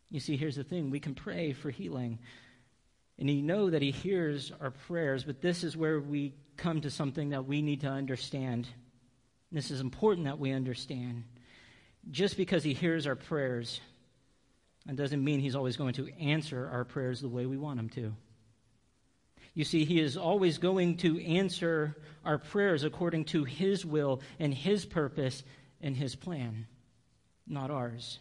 You 0.10 0.20
see, 0.20 0.38
here's 0.38 0.58
the 0.58 0.64
thing 0.64 0.92
we 0.92 1.00
can 1.00 1.16
pray 1.16 1.54
for 1.54 1.70
healing. 1.70 2.20
And 3.18 3.30
you 3.30 3.42
know 3.42 3.70
that 3.70 3.82
he 3.82 3.92
hears 3.92 4.52
our 4.60 4.72
prayers, 4.72 5.24
but 5.24 5.42
this 5.42 5.64
is 5.64 5.78
where 5.78 6.00
we 6.00 6.34
come 6.58 6.82
to 6.82 6.90
something 6.90 7.30
that 7.30 7.46
we 7.46 7.62
need 7.62 7.82
to 7.82 7.88
understand. 7.88 8.68
This 9.52 9.72
is 9.72 9.80
important 9.80 10.26
that 10.26 10.40
we 10.40 10.52
understand. 10.52 11.24
Just 12.10 12.36
because 12.36 12.64
he 12.64 12.74
hears 12.74 13.08
our 13.08 13.16
prayers 13.16 13.80
and 14.88 14.98
doesn't 14.98 15.24
mean 15.24 15.40
he's 15.40 15.56
always 15.56 15.78
going 15.78 15.94
to 15.94 16.10
answer 16.20 16.70
our 16.72 16.84
prayers 16.84 17.22
the 17.22 17.30
way 17.30 17.46
we 17.46 17.58
want 17.58 17.80
him 17.80 17.90
to. 17.90 18.14
You 19.54 19.64
see, 19.66 19.84
he 19.84 20.00
is 20.00 20.16
always 20.16 20.58
going 20.58 20.98
to 20.98 21.22
answer 21.24 21.98
our 22.24 22.38
prayers 22.38 22.84
according 22.84 23.26
to 23.26 23.44
his 23.44 23.86
will 23.86 24.22
and 24.40 24.54
his 24.54 24.86
purpose 24.86 25.44
and 25.82 25.96
his 25.96 26.16
plan, 26.16 26.68
not 27.46 27.70
ours. 27.70 28.20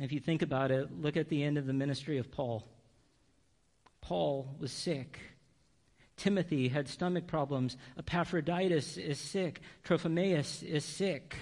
If 0.00 0.12
you 0.12 0.20
think 0.20 0.42
about 0.42 0.70
it, 0.70 1.00
look 1.00 1.16
at 1.16 1.28
the 1.28 1.42
end 1.42 1.58
of 1.58 1.66
the 1.66 1.72
ministry 1.72 2.18
of 2.18 2.30
Paul. 2.30 2.66
Paul 4.00 4.54
was 4.58 4.72
sick. 4.72 5.18
Timothy 6.16 6.68
had 6.68 6.88
stomach 6.88 7.26
problems. 7.26 7.76
Epaphroditus 7.98 8.96
is 8.96 9.18
sick. 9.18 9.60
Trophimus 9.84 10.62
is 10.62 10.84
sick. 10.84 11.36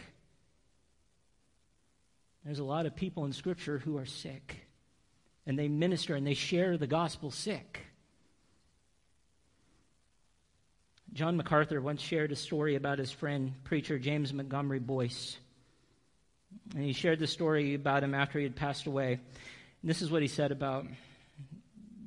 There's 2.44 2.58
a 2.58 2.64
lot 2.64 2.86
of 2.86 2.94
people 2.94 3.24
in 3.24 3.32
Scripture 3.32 3.78
who 3.78 3.96
are 3.96 4.06
sick, 4.06 4.66
and 5.46 5.58
they 5.58 5.68
minister 5.68 6.14
and 6.14 6.26
they 6.26 6.34
share 6.34 6.76
the 6.76 6.86
gospel 6.86 7.30
sick. 7.30 7.80
John 11.14 11.36
MacArthur 11.36 11.80
once 11.80 12.02
shared 12.02 12.32
a 12.32 12.36
story 12.36 12.74
about 12.74 12.98
his 12.98 13.12
friend, 13.12 13.54
preacher 13.64 13.98
James 13.98 14.32
Montgomery 14.32 14.80
Boice. 14.80 15.38
And 16.74 16.84
he 16.84 16.92
shared 16.92 17.20
the 17.20 17.26
story 17.26 17.74
about 17.74 18.02
him 18.02 18.14
after 18.14 18.38
he 18.38 18.44
had 18.44 18.56
passed 18.56 18.86
away. 18.86 19.12
And 19.12 19.90
this 19.90 20.02
is 20.02 20.10
what 20.10 20.22
he 20.22 20.28
said 20.28 20.50
about 20.50 20.86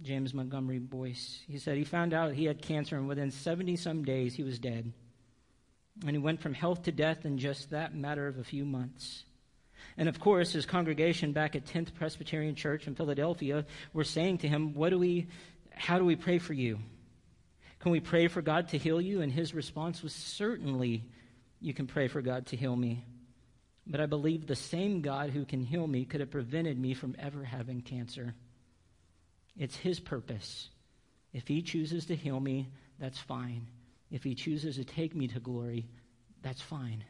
James 0.03 0.33
Montgomery 0.33 0.79
Boice. 0.79 1.39
He 1.47 1.57
said 1.57 1.77
he 1.77 1.83
found 1.83 2.13
out 2.13 2.33
he 2.33 2.45
had 2.45 2.61
cancer, 2.61 2.97
and 2.97 3.07
within 3.07 3.31
70 3.31 3.75
some 3.77 4.03
days 4.03 4.35
he 4.35 4.43
was 4.43 4.59
dead. 4.59 4.91
And 6.01 6.11
he 6.11 6.17
went 6.17 6.41
from 6.41 6.53
health 6.53 6.83
to 6.83 6.91
death 6.91 7.25
in 7.25 7.37
just 7.37 7.71
that 7.71 7.95
matter 7.95 8.27
of 8.27 8.37
a 8.37 8.43
few 8.43 8.65
months. 8.65 9.23
And 9.97 10.07
of 10.07 10.19
course, 10.19 10.51
his 10.53 10.65
congregation 10.65 11.33
back 11.33 11.55
at 11.55 11.65
10th 11.65 11.95
Presbyterian 11.95 12.55
Church 12.55 12.85
in 12.87 12.95
Philadelphia 12.95 13.65
were 13.93 14.03
saying 14.03 14.39
to 14.39 14.47
him, 14.47 14.73
What 14.73 14.89
do 14.89 14.99
we, 14.99 15.27
how 15.73 15.97
do 15.97 16.05
we 16.05 16.15
pray 16.15 16.37
for 16.37 16.53
you? 16.53 16.79
Can 17.79 17.91
we 17.91 17.99
pray 17.99 18.27
for 18.27 18.41
God 18.41 18.69
to 18.69 18.77
heal 18.77 19.01
you? 19.01 19.21
And 19.21 19.31
his 19.31 19.53
response 19.55 20.03
was, 20.03 20.13
Certainly, 20.13 21.03
you 21.59 21.73
can 21.73 21.87
pray 21.87 22.07
for 22.07 22.21
God 22.21 22.45
to 22.47 22.55
heal 22.55 22.75
me. 22.75 23.03
But 23.87 24.01
I 24.01 24.05
believe 24.05 24.45
the 24.45 24.55
same 24.55 25.01
God 25.01 25.31
who 25.31 25.45
can 25.45 25.63
heal 25.63 25.87
me 25.87 26.05
could 26.05 26.19
have 26.19 26.29
prevented 26.29 26.77
me 26.77 26.93
from 26.93 27.15
ever 27.17 27.43
having 27.43 27.81
cancer. 27.81 28.35
It's 29.57 29.75
his 29.75 29.99
purpose. 29.99 30.69
If 31.33 31.47
he 31.47 31.61
chooses 31.61 32.05
to 32.07 32.15
heal 32.15 32.39
me, 32.39 32.67
that's 32.99 33.17
fine. 33.17 33.67
If 34.11 34.23
he 34.23 34.35
chooses 34.35 34.75
to 34.75 34.83
take 34.83 35.15
me 35.15 35.27
to 35.29 35.39
glory, 35.39 35.87
that's 36.41 36.61
fine. 36.61 37.03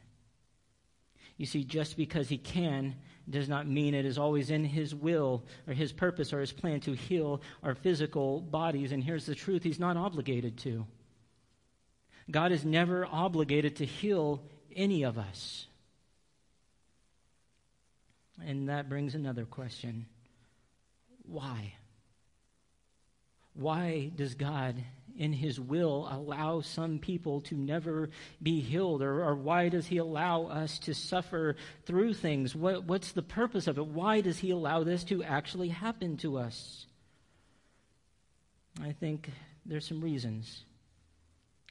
You 1.38 1.46
see, 1.46 1.64
just 1.64 1.96
because 1.96 2.28
he 2.28 2.36
can 2.36 2.96
does 3.30 3.48
not 3.48 3.66
mean 3.66 3.94
it 3.94 4.04
is 4.04 4.18
always 4.18 4.50
in 4.50 4.64
his 4.64 4.94
will 4.94 5.44
or 5.66 5.72
his 5.74 5.92
purpose 5.92 6.32
or 6.32 6.40
his 6.40 6.52
plan 6.52 6.80
to 6.80 6.92
heal 6.92 7.40
our 7.62 7.74
physical 7.74 8.40
bodies. 8.40 8.92
And 8.92 9.02
here's 9.02 9.26
the 9.26 9.34
truth 9.34 9.62
he's 9.62 9.78
not 9.78 9.96
obligated 9.96 10.58
to. 10.58 10.86
God 12.30 12.52
is 12.52 12.64
never 12.64 13.06
obligated 13.06 13.76
to 13.76 13.86
heal 13.86 14.42
any 14.74 15.04
of 15.04 15.16
us. 15.16 15.66
And 18.44 18.68
that 18.68 18.88
brings 18.88 19.14
another 19.14 19.44
question 19.44 20.06
why? 21.24 21.74
Why 23.54 24.10
does 24.14 24.34
God, 24.34 24.76
in 25.18 25.32
His 25.32 25.58
will, 25.58 26.08
allow 26.10 26.60
some 26.60 26.98
people 26.98 27.40
to 27.42 27.56
never 27.56 28.08
be 28.40 28.60
healed? 28.60 29.02
Or, 29.02 29.24
or 29.24 29.34
why 29.34 29.68
does 29.68 29.88
He 29.88 29.98
allow 29.98 30.46
us 30.46 30.78
to 30.80 30.94
suffer 30.94 31.56
through 31.84 32.14
things? 32.14 32.54
What, 32.54 32.84
what's 32.84 33.12
the 33.12 33.22
purpose 33.22 33.66
of 33.66 33.76
it? 33.76 33.86
Why 33.86 34.20
does 34.20 34.38
He 34.38 34.50
allow 34.50 34.84
this 34.84 35.04
to 35.04 35.22
actually 35.24 35.68
happen 35.68 36.16
to 36.18 36.38
us? 36.38 36.86
I 38.80 38.92
think 38.92 39.28
there's 39.66 39.86
some 39.86 40.00
reasons. 40.00 40.64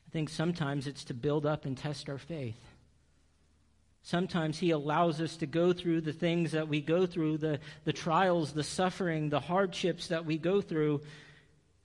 I 0.06 0.12
think 0.12 0.30
sometimes 0.30 0.86
it's 0.86 1.06
to 1.06 1.14
build 1.14 1.46
up 1.46 1.66
and 1.66 1.78
test 1.78 2.10
our 2.10 2.18
faith. 2.18 2.60
Sometimes 4.04 4.60
He 4.60 4.72
allows 4.72 5.22
us 5.22 5.38
to 5.38 5.46
go 5.46 5.72
through 5.72 6.02
the 6.02 6.14
things 6.14 6.52
that 6.52 6.68
we 6.68 6.82
go 6.82 7.06
through, 7.06 7.38
the, 7.38 7.60
the 7.86 7.94
trials, 7.94 8.52
the 8.52 8.64
suffering, 8.64 9.30
the 9.30 9.40
hardships 9.40 10.08
that 10.08 10.26
we 10.26 10.38
go 10.38 10.60
through, 10.60 11.02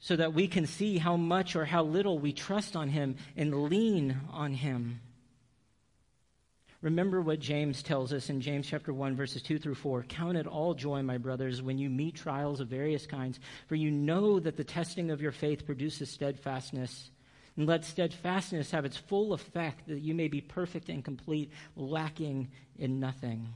so 0.03 0.17
that 0.17 0.35
we 0.35 0.49
can 0.49 0.67
see 0.67 0.99
how 0.99 1.17
much 1.17 1.55
or 1.55 1.65
how 1.65 1.85
little 1.85 2.19
we 2.19 2.33
trust 2.33 2.75
on 2.75 2.89
Him 2.89 3.15
and 3.37 3.65
lean 3.71 4.21
on 4.33 4.53
Him. 4.53 5.01
Remember 6.81 7.23
what 7.23 7.39
James 7.39 7.85
tells 7.85 8.13
us 8.13 8.29
in 8.29 8.41
James 8.41 8.67
chapter 8.67 8.93
1 8.93 9.15
verses 9.15 9.43
2 9.43 9.61
through 9.61 9.77
4. 9.77 10.03
Count 10.03 10.37
it 10.37 10.49
all 10.49 10.75
joy, 10.75 11.03
my 11.03 11.19
brothers, 11.19 11.63
when 11.63 11.79
you 11.79 11.89
meet 11.89 12.17
trials 12.17 12.59
of 12.59 12.67
various 12.67 13.07
kinds, 13.07 13.39
for 13.69 13.77
you 13.77 13.93
know 13.93 14.41
that 14.41 14.57
the 14.57 14.65
testing 14.65 15.13
of 15.13 15.23
your 15.23 15.31
faith 15.31 15.65
produces 15.65 16.11
steadfastness. 16.11 17.11
And 17.57 17.69
let 17.69 17.85
steadfastness 17.85 18.73
have 18.73 18.85
its 18.85 18.97
full 18.97 19.33
effect, 19.33 19.87
that 19.87 20.01
you 20.01 20.15
may 20.15 20.27
be 20.27 20.41
perfect 20.41 20.89
and 20.89 21.05
complete, 21.05 21.53
lacking 21.77 22.51
in 22.77 22.99
nothing. 22.99 23.55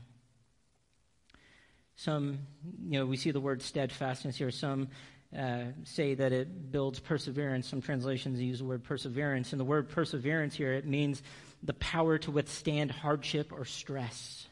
Some, 1.97 2.39
you 2.85 2.99
know, 2.99 3.05
we 3.05 3.17
see 3.17 3.31
the 3.31 3.41
word 3.41 3.61
steadfastness 3.61 4.37
here. 4.37 4.51
Some 4.51 4.89
uh, 5.35 5.65
say 5.83 6.13
that 6.13 6.31
it 6.31 6.71
builds 6.71 6.99
perseverance. 6.99 7.67
Some 7.67 7.81
translations 7.81 8.39
use 8.39 8.59
the 8.59 8.65
word 8.65 8.83
perseverance. 8.83 9.51
And 9.51 9.59
the 9.59 9.65
word 9.65 9.89
perseverance 9.89 10.55
here, 10.55 10.73
it 10.73 10.85
means 10.85 11.23
the 11.63 11.73
power 11.73 12.17
to 12.19 12.31
withstand 12.31 12.91
hardship 12.91 13.51
or 13.51 13.65
stress 13.65 14.47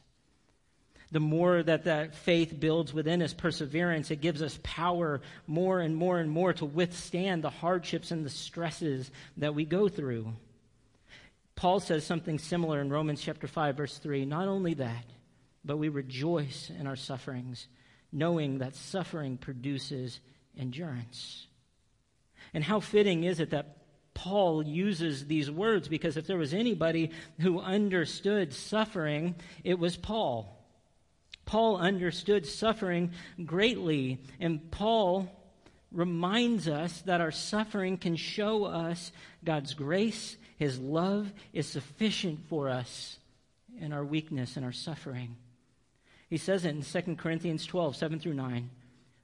the 1.15 1.19
more 1.21 1.63
that 1.63 1.85
that 1.85 2.13
faith 2.13 2.59
builds 2.59 2.93
within 2.93 3.21
us 3.21 3.33
perseverance, 3.33 4.11
it 4.11 4.21
gives 4.21 4.41
us 4.41 4.59
power 4.63 5.21
more 5.47 5.79
and 5.79 5.95
more 5.95 6.19
and 6.19 6.29
more 6.29 6.51
to 6.51 6.65
withstand 6.65 7.41
the 7.41 7.49
hardships 7.49 8.11
and 8.11 8.25
the 8.25 8.29
stresses 8.29 9.09
that 9.37 9.55
we 9.55 9.65
go 9.65 9.87
through. 9.87 10.33
Paul 11.55 11.79
says 11.79 12.05
something 12.05 12.37
similar 12.37 12.81
in 12.81 12.89
Romans 12.89 13.21
chapter 13.21 13.47
5 13.47 13.77
verse 13.77 13.97
3. 13.97 14.25
Not 14.25 14.49
only 14.49 14.73
that, 14.73 15.05
but 15.63 15.77
we 15.77 15.89
rejoice 15.89 16.69
in 16.77 16.85
our 16.85 16.97
sufferings, 16.97 17.67
knowing 18.11 18.57
that 18.57 18.75
suffering 18.75 19.37
produces 19.37 20.19
endurance. 20.57 21.47
And 22.53 22.63
how 22.63 22.79
fitting 22.79 23.23
is 23.23 23.39
it 23.39 23.49
that 23.51 23.77
Paul 24.13 24.63
uses 24.63 25.27
these 25.27 25.51
words 25.51 25.87
because 25.87 26.17
if 26.17 26.25
there 26.25 26.37
was 26.37 26.53
anybody 26.53 27.11
who 27.41 27.59
understood 27.59 28.53
suffering, 28.53 29.35
it 29.63 29.77
was 29.77 29.97
Paul. 29.97 30.51
Paul 31.45 31.77
understood 31.77 32.47
suffering 32.47 33.11
greatly, 33.45 34.23
and 34.39 34.71
Paul 34.71 35.29
reminds 35.91 36.67
us 36.67 37.01
that 37.03 37.21
our 37.21 37.31
suffering 37.31 37.97
can 37.97 38.15
show 38.15 38.65
us 38.65 39.11
God's 39.43 39.73
grace, 39.73 40.37
His 40.57 40.79
love 40.79 41.31
is 41.53 41.67
sufficient 41.67 42.47
for 42.49 42.69
us 42.69 43.19
in 43.79 43.93
our 43.93 44.03
weakness 44.03 44.55
and 44.55 44.65
our 44.65 44.71
suffering. 44.71 45.35
He 46.29 46.37
says 46.37 46.65
it 46.65 46.69
in 46.69 46.81
2 46.81 47.15
Corinthians 47.15 47.65
12, 47.65 47.95
7 47.95 48.19
through 48.19 48.33
9. 48.33 48.69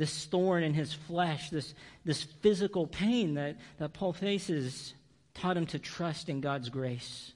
this 0.00 0.24
thorn 0.24 0.62
in 0.62 0.72
his 0.72 0.94
flesh, 0.94 1.50
this, 1.50 1.74
this 2.06 2.22
physical 2.22 2.86
pain 2.86 3.34
that, 3.34 3.58
that 3.76 3.92
Paul 3.92 4.14
faces, 4.14 4.94
taught 5.34 5.58
him 5.58 5.66
to 5.66 5.78
trust 5.78 6.30
in 6.30 6.40
God's 6.40 6.70
grace. 6.70 7.32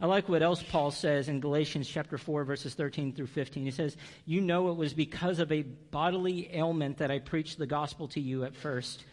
I 0.00 0.06
like 0.06 0.28
what 0.28 0.42
else 0.42 0.64
Paul 0.64 0.90
says 0.90 1.28
in 1.28 1.38
Galatians 1.38 1.88
chapter 1.88 2.18
4 2.18 2.42
verses 2.42 2.74
13 2.74 3.12
through 3.12 3.28
15. 3.28 3.64
He 3.64 3.70
says, 3.70 3.96
"You 4.24 4.40
know 4.40 4.68
it 4.70 4.76
was 4.76 4.94
because 4.94 5.38
of 5.38 5.52
a 5.52 5.62
bodily 5.62 6.52
ailment 6.52 6.98
that 6.98 7.12
I 7.12 7.20
preached 7.20 7.56
the 7.56 7.68
gospel 7.68 8.08
to 8.08 8.20
you 8.20 8.42
at 8.42 8.56
first. 8.56 9.04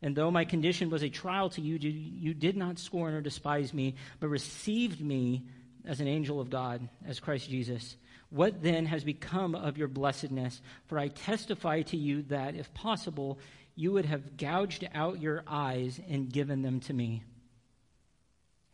And 0.00 0.14
though 0.14 0.30
my 0.30 0.44
condition 0.44 0.88
was 0.88 1.02
a 1.02 1.10
trial 1.10 1.50
to 1.50 1.60
you, 1.60 1.74
you 1.78 2.32
did 2.32 2.56
not 2.56 2.78
scorn 2.78 3.12
or 3.12 3.20
despise 3.20 3.74
me, 3.74 3.96
but 4.20 4.28
received 4.28 5.00
me 5.00 5.48
as 5.84 6.00
an 6.00 6.06
angel 6.06 6.40
of 6.40 6.48
God, 6.48 6.88
as 7.04 7.18
Christ 7.18 7.50
Jesus." 7.50 7.96
What 8.30 8.62
then 8.62 8.86
has 8.86 9.04
become 9.04 9.54
of 9.54 9.76
your 9.76 9.88
blessedness? 9.88 10.62
For 10.86 10.98
I 10.98 11.08
testify 11.08 11.82
to 11.82 11.96
you 11.96 12.22
that, 12.22 12.54
if 12.54 12.72
possible, 12.74 13.38
you 13.74 13.92
would 13.92 14.06
have 14.06 14.36
gouged 14.36 14.88
out 14.94 15.20
your 15.20 15.42
eyes 15.46 16.00
and 16.08 16.32
given 16.32 16.62
them 16.62 16.80
to 16.80 16.92
me. 16.92 17.24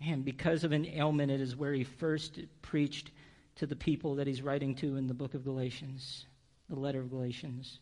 And 0.01 0.25
because 0.25 0.63
of 0.63 0.73
an 0.73 0.87
ailment, 0.87 1.31
it 1.31 1.41
is 1.41 1.57
where 1.57 1.73
he 1.73 1.85
first 1.85 2.39
preached 2.61 3.11
to 3.57 3.67
the 3.67 3.77
people 3.77 4.17
that 4.17 4.27
he's 4.27 4.43
writing 4.43 4.75
to 4.77 4.97
in 4.97 5.07
the 5.07 5.15
book 5.15 5.33
of 5.33 5.45
Galatians, 5.45 6.27
the 6.69 6.79
letter 6.79 7.01
of 7.01 7.11
Galatians. 7.11 7.81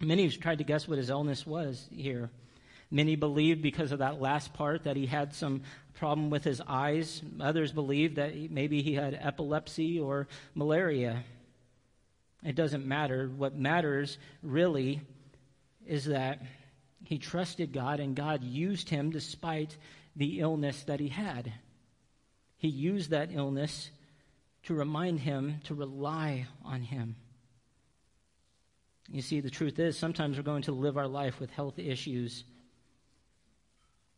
Many 0.00 0.24
have 0.24 0.40
tried 0.40 0.58
to 0.58 0.64
guess 0.64 0.88
what 0.88 0.98
his 0.98 1.10
illness 1.10 1.46
was 1.46 1.86
here. 1.92 2.30
Many 2.94 3.16
believe 3.16 3.60
because 3.60 3.90
of 3.90 3.98
that 3.98 4.20
last 4.20 4.54
part 4.54 4.84
that 4.84 4.94
he 4.94 5.06
had 5.06 5.34
some 5.34 5.62
problem 5.94 6.30
with 6.30 6.44
his 6.44 6.62
eyes. 6.64 7.22
Others 7.40 7.72
believe 7.72 8.14
that 8.14 8.52
maybe 8.52 8.82
he 8.82 8.94
had 8.94 9.18
epilepsy 9.20 9.98
or 9.98 10.28
malaria. 10.54 11.24
It 12.44 12.54
doesn't 12.54 12.86
matter. 12.86 13.28
What 13.36 13.56
matters 13.56 14.16
really 14.44 15.00
is 15.84 16.04
that 16.04 16.40
he 17.02 17.18
trusted 17.18 17.72
God 17.72 17.98
and 17.98 18.14
God 18.14 18.44
used 18.44 18.88
him 18.88 19.10
despite 19.10 19.76
the 20.14 20.38
illness 20.38 20.84
that 20.84 21.00
he 21.00 21.08
had. 21.08 21.52
He 22.58 22.68
used 22.68 23.10
that 23.10 23.32
illness 23.32 23.90
to 24.66 24.74
remind 24.74 25.18
him 25.18 25.60
to 25.64 25.74
rely 25.74 26.46
on 26.64 26.82
him. 26.82 27.16
You 29.08 29.20
see, 29.20 29.40
the 29.40 29.50
truth 29.50 29.80
is, 29.80 29.98
sometimes 29.98 30.36
we're 30.36 30.44
going 30.44 30.62
to 30.62 30.72
live 30.72 30.96
our 30.96 31.08
life 31.08 31.40
with 31.40 31.50
health 31.50 31.80
issues 31.80 32.44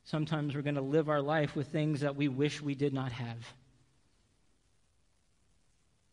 Sometimes 0.07 0.55
we're 0.55 0.63
going 0.63 0.77
to 0.77 0.81
live 0.81 1.09
our 1.09 1.21
life 1.21 1.55
with 1.55 1.69
things 1.69 2.01
that 2.01 2.17
we 2.17 2.29
wish 2.29 2.63
we 2.63 2.75
did 2.75 2.95
not 2.95 3.13
have. 3.13 3.39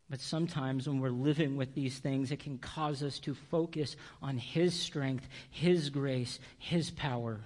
But 0.09 0.19
sometimes 0.19 0.87
when 0.87 0.99
we're 0.99 1.09
living 1.09 1.55
with 1.55 1.73
these 1.73 1.99
things, 1.99 2.31
it 2.31 2.39
can 2.39 2.57
cause 2.57 3.01
us 3.01 3.19
to 3.19 3.33
focus 3.33 3.95
on 4.21 4.37
His 4.37 4.77
strength, 4.77 5.27
His 5.49 5.89
grace, 5.89 6.39
His 6.57 6.89
power. 6.89 7.39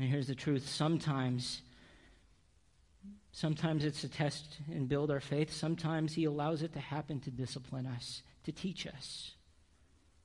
And 0.00 0.08
here's 0.08 0.26
the 0.26 0.34
truth 0.34 0.66
sometimes 0.66 1.62
Sometimes 3.32 3.84
it's 3.84 4.02
to 4.02 4.08
test 4.08 4.58
and 4.70 4.88
build 4.88 5.10
our 5.10 5.18
faith. 5.18 5.52
Sometimes 5.52 6.14
He 6.14 6.24
allows 6.24 6.62
it 6.62 6.72
to 6.74 6.78
happen 6.78 7.18
to 7.20 7.32
discipline 7.32 7.84
us, 7.84 8.22
to 8.44 8.52
teach 8.52 8.86
us. 8.86 9.33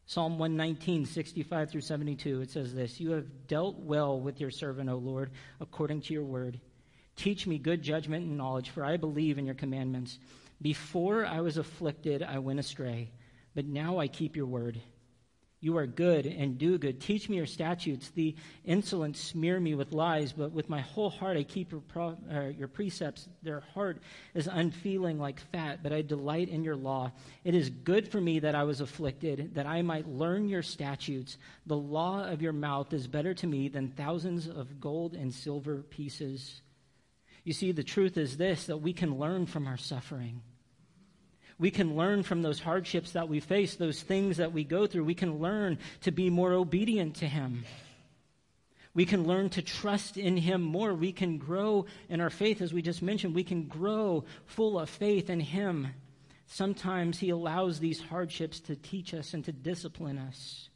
Psalm 0.10 0.40
119, 0.40 1.06
65 1.06 1.70
through 1.70 1.82
72, 1.82 2.42
it 2.42 2.50
says 2.50 2.74
this 2.74 3.00
You 3.00 3.12
have 3.12 3.48
dealt 3.48 3.78
well 3.78 4.20
with 4.20 4.42
your 4.42 4.50
servant, 4.50 4.90
O 4.90 4.96
Lord, 4.96 5.30
according 5.62 6.02
to 6.02 6.16
your 6.16 6.24
word. 6.24 6.60
Teach 7.16 7.46
me 7.46 7.60
good 7.60 7.84
judgment 7.84 8.26
and 8.26 8.36
knowledge, 8.36 8.72
for 8.72 8.84
I 8.84 8.98
believe 8.98 9.38
in 9.38 9.46
your 9.46 9.54
commandments. 9.54 10.18
Before 10.64 11.28
I 11.28 11.42
was 11.42 11.58
afflicted, 11.58 12.24
I 12.24 12.40
went 12.40 12.60
astray, 12.60 13.12
but 13.54 13.66
now 13.66 14.00
I 14.00 14.08
keep 14.08 14.36
your 14.36 14.48
word. 14.48 14.82
You 15.62 15.76
are 15.78 15.88
good 15.88 16.26
and 16.26 16.58
do 16.58 16.78
good. 16.78 17.02
Teach 17.02 17.28
me 17.28 17.36
your 17.36 17.46
statutes. 17.46 18.12
The 18.12 18.34
insolent 18.64 19.18
smear 19.18 19.60
me 19.60 19.76
with 19.76 19.92
lies, 19.92 20.32
but 20.32 20.54
with 20.54 20.70
my 20.70 20.80
whole 20.80 21.10
heart 21.10 21.36
I 21.36 21.44
keep 21.44 21.72
your, 21.72 21.82
pro, 21.82 22.16
uh, 22.34 22.52
your 22.58 22.70
precepts. 22.70 23.28
Their 23.44 23.60
heart 23.60 23.98
is 24.34 24.48
unfeeling 24.48 25.20
like 25.20 25.42
fat, 25.52 25.84
but 25.84 25.92
I 25.92 26.02
delight 26.02 26.48
in 26.48 26.64
your 26.64 26.78
law. 26.78 27.12
It 27.44 27.56
is 27.56 27.70
good 27.70 28.10
for 28.10 28.22
me 28.22 28.40
that 28.40 28.56
I 28.56 28.64
was 28.64 28.80
afflicted, 28.80 29.56
that 29.56 29.66
I 29.66 29.82
might 29.82 30.08
learn 30.08 30.48
your 30.48 30.64
statutes. 30.64 31.38
The 31.66 31.76
law 31.76 32.24
of 32.24 32.42
your 32.42 32.54
mouth 32.54 32.94
is 32.94 33.08
better 33.08 33.34
to 33.34 33.48
me 33.48 33.68
than 33.68 33.90
thousands 33.90 34.48
of 34.48 34.80
gold 34.80 35.14
and 35.14 35.34
silver 35.34 35.84
pieces. 35.84 36.62
You 37.44 37.52
see, 37.52 37.74
the 37.74 37.84
truth 37.84 38.18
is 38.18 38.38
this 38.38 38.68
that 38.68 38.78
we 38.78 38.94
can 38.94 39.18
learn 39.18 39.46
from 39.46 39.68
our 39.68 39.78
suffering. 39.78 40.42
We 41.60 41.72
can 41.72 41.98
learn 41.98 42.24
from 42.24 42.42
those 42.42 42.62
hardships 42.62 43.12
that 43.12 43.28
we 43.28 43.42
face, 43.42 43.76
those 43.76 44.02
things 44.02 44.38
that 44.38 44.54
we 44.54 44.64
go 44.64 44.88
through. 44.88 45.04
We 45.04 45.14
can 45.14 45.40
learn 45.40 45.78
to 46.02 46.12
be 46.12 46.30
more 46.30 46.54
obedient 46.54 47.18
to 47.18 47.28
Him. 47.28 47.66
We 48.94 49.06
can 49.06 49.26
learn 49.26 49.50
to 49.52 49.62
trust 49.62 50.18
in 50.18 50.38
Him 50.38 50.62
more. 50.62 50.94
We 50.94 51.12
can 51.12 51.38
grow 51.38 51.86
in 52.08 52.22
our 52.22 52.30
faith, 52.30 52.62
as 52.62 52.74
we 52.74 52.82
just 52.82 53.02
mentioned. 53.02 53.36
We 53.36 53.44
can 53.44 53.68
grow 53.68 54.24
full 54.46 54.80
of 54.80 54.90
faith 54.90 55.30
in 55.30 55.42
Him. 55.42 55.90
Sometimes 56.48 57.20
He 57.20 57.30
allows 57.30 57.80
these 57.80 58.02
hardships 58.02 58.62
to 58.62 58.78
teach 58.78 59.14
us 59.14 59.34
and 59.34 59.44
to 59.44 59.52
discipline 59.52 60.18
us. 60.18 60.70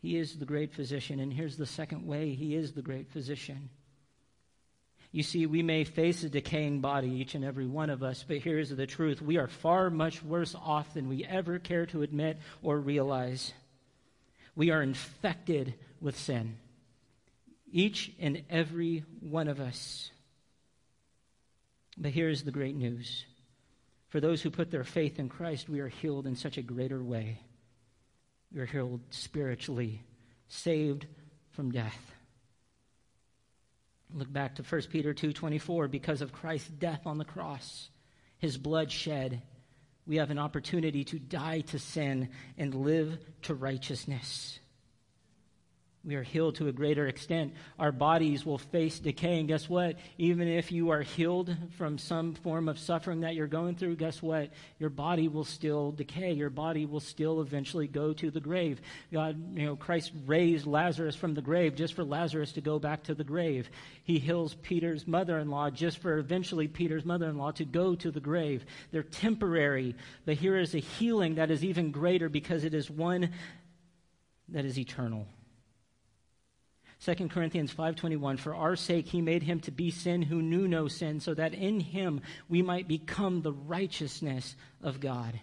He 0.00 0.16
is 0.16 0.38
the 0.38 0.46
great 0.46 0.72
physician. 0.72 1.20
And 1.20 1.32
here's 1.32 1.58
the 1.58 1.66
second 1.66 2.06
way 2.06 2.34
He 2.34 2.56
is 2.56 2.72
the 2.72 2.82
great 2.82 3.10
physician. 3.10 3.68
You 5.12 5.22
see, 5.22 5.44
we 5.44 5.62
may 5.62 5.84
face 5.84 6.24
a 6.24 6.30
decaying 6.30 6.80
body, 6.80 7.10
each 7.10 7.34
and 7.34 7.44
every 7.44 7.66
one 7.66 7.90
of 7.90 8.02
us, 8.02 8.24
but 8.26 8.38
here's 8.38 8.70
the 8.70 8.86
truth. 8.86 9.20
We 9.20 9.36
are 9.36 9.46
far 9.46 9.90
much 9.90 10.22
worse 10.22 10.54
off 10.54 10.94
than 10.94 11.10
we 11.10 11.22
ever 11.22 11.58
care 11.58 11.84
to 11.86 12.00
admit 12.00 12.38
or 12.62 12.80
realize. 12.80 13.52
We 14.56 14.70
are 14.70 14.82
infected 14.82 15.74
with 16.00 16.18
sin. 16.18 16.56
Each 17.70 18.10
and 18.18 18.42
every 18.48 19.04
one 19.20 19.48
of 19.48 19.60
us. 19.60 20.10
But 21.98 22.12
here's 22.12 22.42
the 22.42 22.50
great 22.50 22.74
news. 22.74 23.26
For 24.08 24.20
those 24.20 24.40
who 24.40 24.50
put 24.50 24.70
their 24.70 24.84
faith 24.84 25.18
in 25.18 25.28
Christ, 25.28 25.68
we 25.68 25.80
are 25.80 25.88
healed 25.88 26.26
in 26.26 26.36
such 26.36 26.56
a 26.56 26.62
greater 26.62 27.02
way. 27.02 27.38
We 28.52 28.60
are 28.60 28.66
healed 28.66 29.00
spiritually, 29.10 30.02
saved 30.48 31.06
from 31.50 31.70
death. 31.70 32.11
Look 34.14 34.32
back 34.32 34.56
to 34.56 34.62
1 34.62 34.82
Peter 34.90 35.14
2:24 35.14 35.90
because 35.90 36.20
of 36.20 36.32
Christ's 36.32 36.70
death 36.70 37.06
on 37.06 37.18
the 37.18 37.24
cross, 37.24 37.88
his 38.38 38.58
blood 38.58 38.90
shed, 38.90 39.42
we 40.06 40.16
have 40.16 40.30
an 40.30 40.38
opportunity 40.38 41.04
to 41.04 41.18
die 41.18 41.60
to 41.60 41.78
sin 41.78 42.28
and 42.58 42.74
live 42.74 43.18
to 43.42 43.54
righteousness. 43.54 44.58
We 46.04 46.16
are 46.16 46.22
healed 46.24 46.56
to 46.56 46.66
a 46.66 46.72
greater 46.72 47.06
extent. 47.06 47.54
Our 47.78 47.92
bodies 47.92 48.44
will 48.44 48.58
face 48.58 48.98
decay. 48.98 49.38
And 49.38 49.46
guess 49.46 49.68
what? 49.68 49.96
Even 50.18 50.48
if 50.48 50.72
you 50.72 50.90
are 50.90 51.02
healed 51.02 51.56
from 51.76 51.96
some 51.96 52.34
form 52.34 52.68
of 52.68 52.80
suffering 52.80 53.20
that 53.20 53.36
you're 53.36 53.46
going 53.46 53.76
through, 53.76 53.96
guess 53.96 54.20
what? 54.20 54.50
Your 54.80 54.90
body 54.90 55.28
will 55.28 55.44
still 55.44 55.92
decay. 55.92 56.32
Your 56.32 56.50
body 56.50 56.86
will 56.86 56.98
still 56.98 57.40
eventually 57.40 57.86
go 57.86 58.12
to 58.14 58.32
the 58.32 58.40
grave. 58.40 58.80
God, 59.12 59.56
you 59.56 59.64
know, 59.64 59.76
Christ 59.76 60.10
raised 60.26 60.66
Lazarus 60.66 61.14
from 61.14 61.34
the 61.34 61.42
grave 61.42 61.76
just 61.76 61.94
for 61.94 62.02
Lazarus 62.02 62.50
to 62.52 62.60
go 62.60 62.80
back 62.80 63.04
to 63.04 63.14
the 63.14 63.22
grave. 63.22 63.70
He 64.02 64.18
heals 64.18 64.54
Peter's 64.54 65.06
mother 65.06 65.38
in 65.38 65.50
law 65.50 65.70
just 65.70 65.98
for 65.98 66.18
eventually 66.18 66.66
Peter's 66.66 67.04
mother 67.04 67.28
in 67.28 67.38
law 67.38 67.52
to 67.52 67.64
go 67.64 67.94
to 67.94 68.10
the 68.10 68.18
grave. 68.18 68.64
They're 68.90 69.04
temporary, 69.04 69.94
but 70.24 70.34
here 70.34 70.56
is 70.56 70.74
a 70.74 70.78
healing 70.78 71.36
that 71.36 71.52
is 71.52 71.62
even 71.62 71.92
greater 71.92 72.28
because 72.28 72.64
it 72.64 72.74
is 72.74 72.90
one 72.90 73.30
that 74.48 74.64
is 74.64 74.76
eternal. 74.80 75.28
2 77.04 77.28
Corinthians 77.28 77.74
5:21 77.74 78.38
For 78.38 78.54
our 78.54 78.76
sake 78.76 79.08
he 79.08 79.20
made 79.20 79.42
him 79.42 79.58
to 79.60 79.72
be 79.72 79.90
sin 79.90 80.22
who 80.22 80.40
knew 80.40 80.68
no 80.68 80.86
sin 80.86 81.18
so 81.18 81.34
that 81.34 81.52
in 81.52 81.80
him 81.80 82.20
we 82.48 82.62
might 82.62 82.86
become 82.86 83.42
the 83.42 83.52
righteousness 83.52 84.54
of 84.80 85.00
God. 85.00 85.40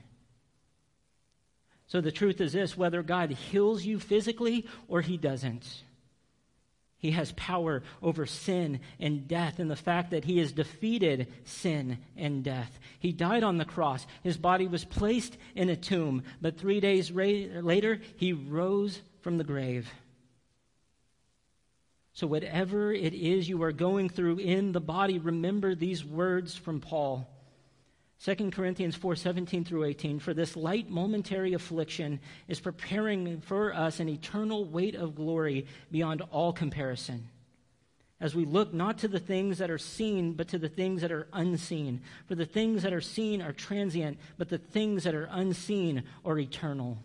So 1.88 2.00
the 2.00 2.14
truth 2.14 2.40
is 2.40 2.54
this 2.54 2.78
whether 2.78 3.04
God 3.04 3.32
heals 3.32 3.84
you 3.84 4.00
physically 4.00 4.68
or 4.88 5.02
he 5.02 5.18
doesn't. 5.18 5.84
He 6.98 7.12
has 7.12 7.32
power 7.34 7.84
over 8.02 8.26
sin 8.26 8.82
and 9.00 9.28
death, 9.28 9.60
and 9.60 9.72
the 9.72 9.76
fact 9.78 10.12
that 10.12 10.26
he 10.26 10.40
has 10.40 10.52
defeated 10.52 11.28
sin 11.46 11.98
and 12.18 12.44
death. 12.44 12.78
He 13.00 13.14
died 13.14 13.42
on 13.42 13.58
the 13.58 13.64
cross. 13.64 14.06
His 14.22 14.38
body 14.38 14.68
was 14.68 14.84
placed 14.84 15.38
in 15.56 15.70
a 15.70 15.78
tomb, 15.78 16.24
but 16.42 16.58
three 16.58 16.82
days 16.82 17.10
later, 17.10 18.02
he 18.18 18.34
rose 18.34 19.02
from 19.22 19.38
the 19.38 19.46
grave. 19.46 19.90
So, 22.20 22.28
whatever 22.28 22.92
it 22.92 23.14
is 23.14 23.48
you 23.48 23.64
are 23.64 23.72
going 23.72 24.10
through 24.10 24.40
in 24.40 24.74
the 24.74 24.82
body, 24.82 25.20
remember 25.20 25.74
these 25.74 26.04
words 26.04 26.54
from 26.54 26.82
Paul. 26.82 27.26
2 28.26 28.52
Corinthians 28.52 28.98
4 28.98 29.16
17 29.16 29.64
through 29.64 29.86
18. 29.86 30.20
For 30.20 30.34
this 30.34 30.58
light 30.58 30.90
momentary 30.90 31.54
affliction 31.54 32.20
is 32.50 32.60
preparing 32.60 33.40
for 33.40 33.74
us 33.74 34.02
an 34.02 34.10
eternal 34.10 34.66
weight 34.66 34.96
of 34.96 35.16
glory 35.16 35.66
beyond 35.92 36.22
all 36.30 36.52
comparison. 36.52 37.30
As 38.20 38.36
we 38.36 38.44
look 38.44 38.74
not 38.74 38.98
to 38.98 39.08
the 39.08 39.22
things 39.22 39.60
that 39.60 39.72
are 39.72 39.78
seen, 39.78 40.34
but 40.34 40.50
to 40.50 40.58
the 40.58 40.68
things 40.68 41.00
that 41.00 41.14
are 41.14 41.30
unseen. 41.32 42.02
For 42.28 42.36
the 42.36 42.46
things 42.46 42.84
that 42.84 42.92
are 42.92 43.00
seen 43.00 43.42
are 43.42 43.54
transient, 43.54 44.20
but 44.38 44.50
the 44.50 44.58
things 44.58 45.06
that 45.06 45.16
are 45.16 45.30
unseen 45.32 46.04
are 46.26 46.38
eternal. 46.38 46.98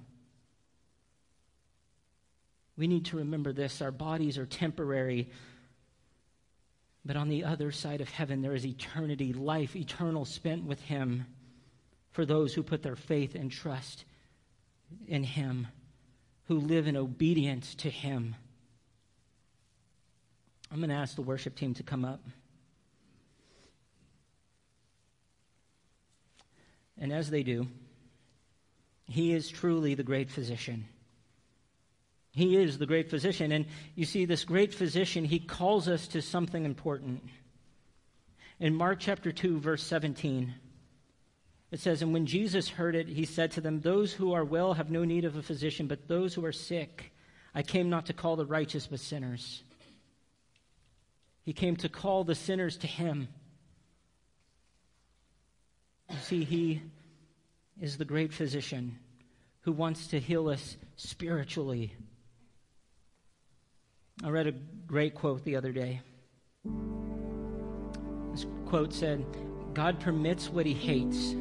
We 2.76 2.86
need 2.86 3.06
to 3.06 3.18
remember 3.18 3.52
this. 3.52 3.80
Our 3.80 3.92
bodies 3.92 4.38
are 4.38 4.46
temporary. 4.46 5.30
But 7.04 7.16
on 7.16 7.28
the 7.28 7.44
other 7.44 7.70
side 7.70 8.00
of 8.00 8.08
heaven, 8.08 8.42
there 8.42 8.54
is 8.54 8.66
eternity, 8.66 9.32
life 9.32 9.76
eternal 9.76 10.24
spent 10.24 10.64
with 10.64 10.80
Him 10.80 11.26
for 12.10 12.24
those 12.24 12.54
who 12.54 12.62
put 12.62 12.82
their 12.82 12.96
faith 12.96 13.34
and 13.34 13.50
trust 13.50 14.04
in 15.06 15.22
Him, 15.22 15.68
who 16.44 16.58
live 16.58 16.86
in 16.86 16.96
obedience 16.96 17.74
to 17.76 17.90
Him. 17.90 18.36
I'm 20.72 20.78
going 20.78 20.90
to 20.90 20.96
ask 20.96 21.14
the 21.14 21.22
worship 21.22 21.56
team 21.56 21.74
to 21.74 21.82
come 21.82 22.04
up. 22.04 22.20
And 26.98 27.12
as 27.12 27.30
they 27.30 27.42
do, 27.42 27.68
He 29.06 29.32
is 29.34 29.48
truly 29.48 29.94
the 29.94 30.02
great 30.02 30.30
physician. 30.30 30.86
He 32.34 32.56
is 32.56 32.78
the 32.78 32.86
great 32.86 33.10
physician. 33.10 33.52
And 33.52 33.66
you 33.94 34.04
see, 34.04 34.24
this 34.24 34.44
great 34.44 34.74
physician, 34.74 35.24
he 35.24 35.38
calls 35.38 35.88
us 35.88 36.08
to 36.08 36.20
something 36.20 36.64
important. 36.64 37.22
In 38.58 38.74
Mark 38.74 38.98
chapter 38.98 39.30
2, 39.30 39.60
verse 39.60 39.84
17, 39.84 40.52
it 41.70 41.78
says, 41.78 42.02
And 42.02 42.12
when 42.12 42.26
Jesus 42.26 42.68
heard 42.68 42.96
it, 42.96 43.06
he 43.06 43.24
said 43.24 43.52
to 43.52 43.60
them, 43.60 43.80
Those 43.80 44.12
who 44.12 44.32
are 44.32 44.44
well 44.44 44.74
have 44.74 44.90
no 44.90 45.04
need 45.04 45.24
of 45.24 45.36
a 45.36 45.42
physician, 45.42 45.86
but 45.86 46.08
those 46.08 46.34
who 46.34 46.44
are 46.44 46.52
sick. 46.52 47.12
I 47.54 47.62
came 47.62 47.88
not 47.88 48.06
to 48.06 48.12
call 48.12 48.34
the 48.34 48.46
righteous, 48.46 48.88
but 48.88 48.98
sinners. 48.98 49.62
He 51.44 51.52
came 51.52 51.76
to 51.76 51.88
call 51.88 52.24
the 52.24 52.34
sinners 52.34 52.76
to 52.78 52.88
him. 52.88 53.28
You 56.10 56.18
see, 56.18 56.44
he 56.44 56.82
is 57.80 57.96
the 57.96 58.04
great 58.04 58.32
physician 58.32 58.98
who 59.60 59.72
wants 59.72 60.08
to 60.08 60.18
heal 60.18 60.48
us 60.48 60.76
spiritually 60.96 61.94
I 64.22 64.30
read 64.30 64.46
a 64.46 64.52
great 64.86 65.14
quote 65.14 65.42
the 65.44 65.56
other 65.56 65.72
day. 65.72 66.00
This 68.32 68.46
quote 68.66 68.92
said, 68.92 69.24
God 69.74 69.98
permits 69.98 70.48
what 70.48 70.66
he 70.66 70.74
hates 70.74 71.32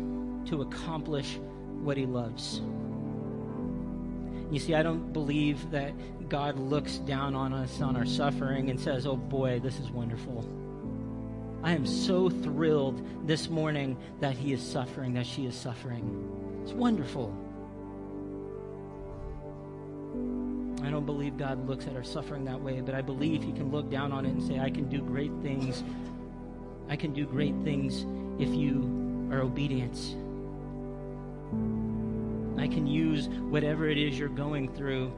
to 0.49 0.61
accomplish 0.61 1.37
what 1.83 1.97
he 1.97 2.05
loves. 2.05 2.61
You 4.51 4.59
see, 4.59 4.75
I 4.75 4.83
don't 4.83 5.13
believe 5.13 5.69
that 5.71 5.93
God 6.29 6.57
looks 6.57 6.97
down 6.97 7.35
on 7.35 7.53
us 7.53 7.81
on 7.81 7.95
our 7.95 8.05
suffering 8.05 8.69
and 8.69 8.79
says, 8.79 9.05
Oh 9.05 9.17
boy, 9.17 9.59
this 9.59 9.79
is 9.79 9.89
wonderful. 9.91 10.43
I 11.63 11.73
am 11.73 11.85
so 11.85 12.29
thrilled 12.29 13.27
this 13.27 13.49
morning 13.49 13.97
that 14.19 14.35
he 14.35 14.51
is 14.51 14.61
suffering, 14.61 15.13
that 15.13 15.25
she 15.25 15.45
is 15.45 15.55
suffering. 15.55 16.61
It's 16.63 16.73
wonderful. 16.73 17.35
Don't 20.89 21.05
believe 21.05 21.37
God 21.37 21.67
looks 21.67 21.87
at 21.87 21.95
our 21.95 22.03
suffering 22.03 22.45
that 22.45 22.59
way, 22.59 22.81
but 22.81 22.93
I 22.93 23.01
believe 23.01 23.43
He 23.43 23.51
can 23.53 23.71
look 23.71 23.89
down 23.89 24.11
on 24.11 24.25
it 24.25 24.29
and 24.29 24.43
say, 24.43 24.59
I 24.59 24.69
can 24.69 24.89
do 24.89 25.01
great 25.01 25.31
things. 25.41 25.83
I 26.89 26.95
can 26.95 27.13
do 27.13 27.25
great 27.25 27.55
things 27.63 28.05
if 28.39 28.49
you 28.49 29.29
are 29.31 29.41
obedient. 29.41 29.95
I 32.59 32.67
can 32.67 32.85
use 32.85 33.27
whatever 33.27 33.87
it 33.87 33.97
is 33.97 34.17
you're 34.17 34.29
going 34.29 34.73
through 34.73 35.11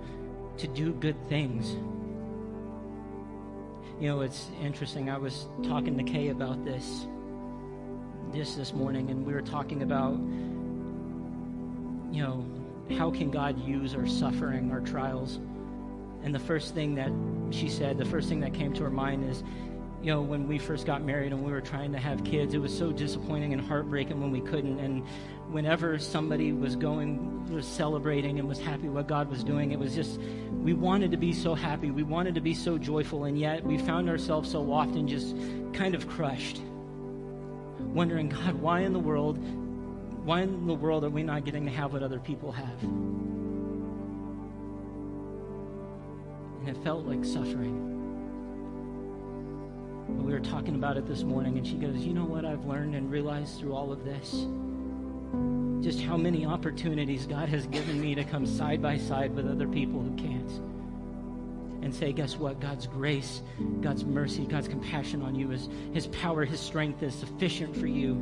to 0.57 0.67
do 0.67 0.93
good 0.93 1.17
things. 1.27 1.75
You 3.99 4.09
know, 4.09 4.21
it's 4.21 4.49
interesting. 4.61 5.09
I 5.09 5.17
was 5.17 5.47
talking 5.63 5.97
to 5.97 6.03
Kay 6.03 6.29
about 6.29 6.63
this 6.65 7.07
this 8.31 8.55
this 8.55 8.73
morning, 8.73 9.09
and 9.09 9.25
we 9.25 9.33
were 9.33 9.41
talking 9.41 9.83
about, 9.83 10.13
you 12.13 12.21
know, 12.21 12.45
how 12.97 13.09
can 13.09 13.31
God 13.31 13.65
use 13.65 13.95
our 13.95 14.05
suffering, 14.05 14.71
our 14.71 14.81
trials? 14.81 15.39
And 16.25 16.33
the 16.33 16.39
first 16.39 16.73
thing 16.73 16.95
that 16.95 17.11
she 17.51 17.69
said, 17.69 17.99
the 17.99 18.05
first 18.05 18.27
thing 18.27 18.39
that 18.39 18.53
came 18.53 18.73
to 18.73 18.83
her 18.83 18.89
mind 18.89 19.29
is, 19.29 19.43
you 20.01 20.11
know, 20.11 20.23
when 20.23 20.47
we 20.47 20.57
first 20.57 20.85
got 20.85 21.03
married 21.03 21.31
and 21.31 21.43
we 21.43 21.51
were 21.51 21.61
trying 21.61 21.91
to 21.91 21.99
have 21.99 22.23
kids, 22.23 22.55
it 22.55 22.57
was 22.57 22.75
so 22.75 22.91
disappointing 22.91 23.53
and 23.53 23.61
heartbreaking 23.61 24.19
when 24.19 24.31
we 24.31 24.41
couldn't. 24.41 24.79
And 24.79 25.05
whenever 25.49 25.99
somebody 25.99 26.51
was 26.51 26.75
going, 26.75 27.51
was 27.53 27.67
celebrating 27.67 28.39
and 28.39 28.47
was 28.47 28.59
happy 28.59 28.89
what 28.89 29.07
God 29.07 29.29
was 29.29 29.43
doing, 29.43 29.71
it 29.71 29.77
was 29.77 29.93
just, 29.93 30.19
we 30.63 30.73
wanted 30.73 31.11
to 31.11 31.17
be 31.17 31.31
so 31.31 31.53
happy. 31.53 31.91
We 31.91 32.03
wanted 32.03 32.33
to 32.35 32.41
be 32.41 32.55
so 32.55 32.79
joyful. 32.79 33.25
And 33.25 33.39
yet 33.39 33.63
we 33.63 33.77
found 33.77 34.09
ourselves 34.09 34.49
so 34.49 34.71
often 34.71 35.07
just 35.07 35.35
kind 35.73 35.93
of 35.93 36.09
crushed, 36.09 36.59
wondering, 37.79 38.29
God, 38.29 38.55
why 38.55 38.79
in 38.79 38.93
the 38.93 38.99
world, 38.99 39.37
why 40.25 40.41
in 40.41 40.65
the 40.65 40.73
world 40.73 41.03
are 41.03 41.09
we 41.09 41.21
not 41.21 41.45
getting 41.45 41.65
to 41.65 41.71
have 41.71 41.93
what 41.93 42.01
other 42.01 42.19
people 42.19 42.51
have? 42.51 42.83
And 46.65 46.75
it 46.75 46.83
felt 46.83 47.05
like 47.05 47.23
suffering. 47.23 47.91
We 50.07 50.33
were 50.33 50.39
talking 50.39 50.73
about 50.73 50.97
it 50.97 51.05
this 51.05 51.21
morning, 51.21 51.59
and 51.59 51.67
she 51.67 51.75
goes, 51.75 51.97
You 51.97 52.11
know 52.11 52.25
what 52.25 52.43
I've 52.43 52.65
learned 52.65 52.95
and 52.95 53.11
realized 53.11 53.59
through 53.59 53.75
all 53.75 53.91
of 53.91 54.03
this? 54.03 54.47
Just 55.83 56.01
how 56.01 56.17
many 56.17 56.43
opportunities 56.43 57.27
God 57.27 57.49
has 57.49 57.67
given 57.67 58.01
me 58.01 58.15
to 58.15 58.23
come 58.23 58.47
side 58.47 58.81
by 58.81 58.97
side 58.97 59.35
with 59.35 59.47
other 59.47 59.67
people 59.67 60.01
who 60.01 60.15
can't. 60.15 60.51
And 61.83 61.93
say, 61.93 62.11
guess 62.11 62.35
what? 62.35 62.59
God's 62.59 62.87
grace, 62.87 63.43
God's 63.81 64.03
mercy, 64.03 64.47
God's 64.47 64.67
compassion 64.67 65.21
on 65.21 65.35
you 65.35 65.51
is 65.51 65.69
His 65.93 66.07
power, 66.07 66.45
His 66.45 66.59
strength 66.59 67.03
is 67.03 67.13
sufficient 67.13 67.77
for 67.77 67.85
you. 67.85 68.15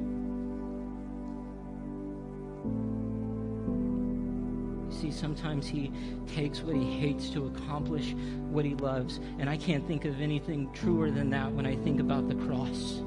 Sometimes 5.14 5.68
he 5.68 5.92
takes 6.28 6.62
what 6.62 6.76
he 6.76 7.00
hates 7.00 7.30
to 7.30 7.46
accomplish 7.48 8.14
what 8.50 8.66
he 8.66 8.76
loves. 8.76 9.20
And 9.40 9.50
I 9.50 9.58
can't 9.58 9.86
think 9.88 10.06
of 10.06 10.20
anything 10.22 10.72
truer 10.74 11.12
than 11.12 11.30
that 11.32 11.52
when 11.52 11.66
I 11.66 11.76
think 11.78 12.00
about 12.00 12.28
the 12.28 12.36
cross. 12.36 13.02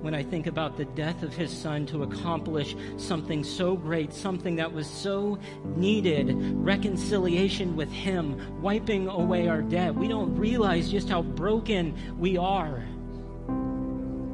When 0.00 0.14
I 0.14 0.22
think 0.22 0.46
about 0.46 0.78
the 0.78 0.86
death 0.86 1.22
of 1.22 1.34
his 1.34 1.50
son 1.50 1.84
to 1.86 2.04
accomplish 2.04 2.74
something 2.96 3.44
so 3.44 3.76
great, 3.76 4.14
something 4.14 4.56
that 4.56 4.72
was 4.72 4.88
so 4.88 5.38
needed 5.76 6.34
reconciliation 6.54 7.76
with 7.76 7.92
him, 7.92 8.62
wiping 8.62 9.08
away 9.08 9.48
our 9.48 9.60
debt. 9.60 9.94
We 9.94 10.08
don't 10.08 10.34
realize 10.36 10.90
just 10.90 11.10
how 11.10 11.20
broken 11.20 11.94
we 12.18 12.38
are 12.38 12.82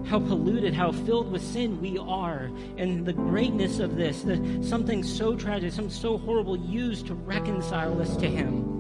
how 0.07 0.21
polluted, 0.21 0.73
how 0.73 0.93
filled 0.93 1.31
with 1.33 1.43
sin 1.43 1.81
we 1.81 1.99
are, 1.99 2.51
and 2.77 3.05
the 3.05 3.13
greatness 3.13 3.81
of 3.81 3.97
this, 3.97 4.23
that 4.23 4.65
something 4.65 5.03
so 5.03 5.35
tragic, 5.35 5.73
something 5.73 5.93
so 5.93 6.17
horrible 6.17 6.57
used 6.57 7.07
to 7.07 7.15
reconcile 7.15 8.01
us 8.01 8.17
to 8.17 8.29
Him. 8.29 8.73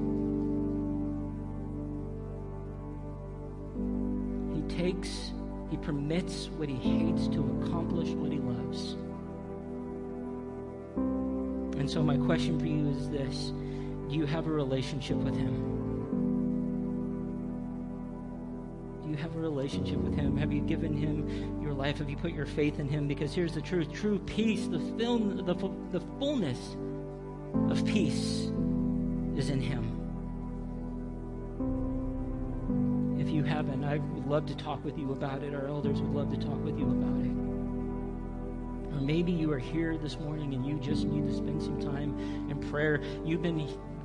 He 4.54 4.76
takes, 4.76 5.32
He 5.70 5.76
permits 5.78 6.48
what 6.56 6.68
He 6.68 6.76
hates 6.76 7.26
to 7.28 7.60
accomplish 7.60 8.10
what 8.10 8.30
He 8.30 8.38
loves. 8.38 8.92
And 11.78 11.90
so, 11.90 12.02
my 12.02 12.16
question 12.16 12.58
for 12.58 12.66
you 12.66 12.88
is 12.90 13.10
this 13.10 13.52
Do 14.08 14.16
you 14.16 14.26
have 14.26 14.46
a 14.46 14.50
relationship 14.50 15.16
with 15.16 15.36
Him? 15.36 15.95
You 19.16 19.22
have 19.22 19.34
a 19.34 19.40
relationship 19.40 19.98
with 19.98 20.14
Him? 20.14 20.36
Have 20.36 20.52
you 20.52 20.60
given 20.60 20.94
Him 20.94 21.62
your 21.62 21.72
life? 21.72 21.98
Have 21.98 22.10
you 22.10 22.16
put 22.16 22.32
your 22.32 22.46
faith 22.46 22.78
in 22.78 22.88
Him? 22.88 23.08
Because 23.08 23.34
here's 23.34 23.54
the 23.54 23.62
truth 23.62 23.92
true 23.92 24.18
peace, 24.18 24.66
the, 24.66 24.78
film, 24.98 25.36
the, 25.38 25.54
the 25.98 26.04
fullness 26.18 26.76
of 27.70 27.84
peace 27.86 28.50
is 29.36 29.50
in 29.50 29.60
Him. 29.60 29.92
If 33.18 33.30
you 33.30 33.42
haven't, 33.42 33.84
I 33.84 33.96
would 33.96 34.26
love 34.26 34.46
to 34.46 34.54
talk 34.54 34.84
with 34.84 34.98
you 34.98 35.12
about 35.12 35.42
it. 35.42 35.54
Our 35.54 35.66
elders 35.66 36.00
would 36.02 36.12
love 36.12 36.30
to 36.30 36.36
talk 36.36 36.62
with 36.62 36.78
you 36.78 36.84
about 36.84 37.24
it. 37.24 37.32
Or 38.94 39.00
maybe 39.00 39.32
you 39.32 39.50
are 39.52 39.58
here 39.58 39.96
this 39.96 40.18
morning 40.18 40.54
and 40.54 40.66
you 40.66 40.78
just 40.78 41.04
need 41.04 41.26
to 41.26 41.34
spend 41.34 41.62
some 41.62 41.80
time 41.80 42.50
in 42.50 42.58
prayer. 42.70 43.00
You've 43.24 43.42
been 43.42 43.56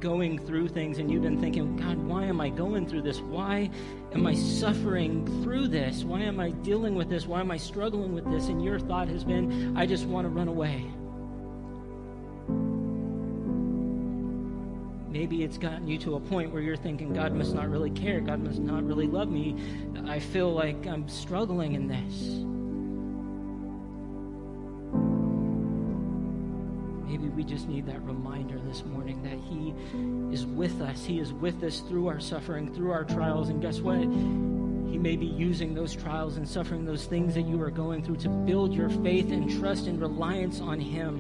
going 0.02 0.40
through 0.40 0.68
things 0.68 0.98
and 0.98 1.10
you've 1.10 1.22
been 1.22 1.40
thinking, 1.40 1.78
God, 1.78 1.98
why 1.98 2.24
am 2.24 2.42
I 2.42 2.50
going 2.50 2.88
through 2.88 3.04
this? 3.04 3.22
Why 3.22 3.70
am 4.14 4.26
I 4.26 4.34
suffering 4.34 5.26
through 5.44 5.68
this? 5.68 6.04
Why 6.04 6.22
am 6.22 6.40
I 6.40 6.50
dealing 6.50 6.96
with 6.96 7.08
this? 7.08 7.28
Why 7.28 7.40
am 7.40 7.52
I 7.52 7.58
struggling 7.58 8.14
with 8.14 8.30
this? 8.32 8.48
And 8.48 8.64
your 8.64 8.80
thought 8.80 9.08
has 9.08 9.24
been, 9.24 9.78
I 9.78 9.86
just 9.86 10.06
want 10.06 10.26
to 10.26 10.30
run 10.30 10.48
away. 10.48 10.86
Maybe 15.12 15.44
it's 15.44 15.58
gotten 15.58 15.88
you 15.88 15.98
to 16.00 16.16
a 16.16 16.20
point 16.20 16.52
where 16.52 16.62
you're 16.62 16.76
thinking, 16.76 17.14
God 17.14 17.34
must 17.34 17.54
not 17.54 17.70
really 17.70 17.92
care. 17.92 18.22
God 18.22 18.40
must 18.40 18.60
not 18.60 18.84
really 18.84 19.08
love 19.08 19.30
me. 19.30 19.56
I 20.08 20.20
feel 20.20 20.52
like 20.52 20.88
I'm 20.88 21.08
struggling 21.08 21.74
in 21.74 21.88
this. 21.88 22.51
We 27.42 27.48
just 27.48 27.68
need 27.68 27.88
that 27.88 28.00
reminder 28.04 28.60
this 28.68 28.86
morning 28.86 29.24
that 29.24 29.40
He 29.50 29.74
is 30.32 30.46
with 30.46 30.80
us. 30.80 31.04
He 31.04 31.20
is 31.20 31.34
with 31.34 31.64
us 31.64 31.80
through 31.80 32.06
our 32.06 32.20
suffering, 32.20 32.72
through 32.72 32.92
our 32.92 33.04
trials. 33.04 33.50
And 33.50 33.60
guess 33.60 33.80
what? 33.80 33.98
He 33.98 35.00
may 35.00 35.16
be 35.16 35.26
using 35.26 35.74
those 35.74 35.96
trials 35.96 36.38
and 36.38 36.48
suffering, 36.48 36.86
those 36.86 37.06
things 37.06 37.34
that 37.34 37.48
you 37.48 37.60
are 37.64 37.72
going 37.72 38.04
through, 38.04 38.18
to 38.18 38.30
build 38.30 38.76
your 38.76 38.90
faith 38.90 39.32
and 39.32 39.50
trust 39.60 39.88
and 39.88 40.00
reliance 40.00 40.62
on 40.62 40.80
Him. 40.80 41.16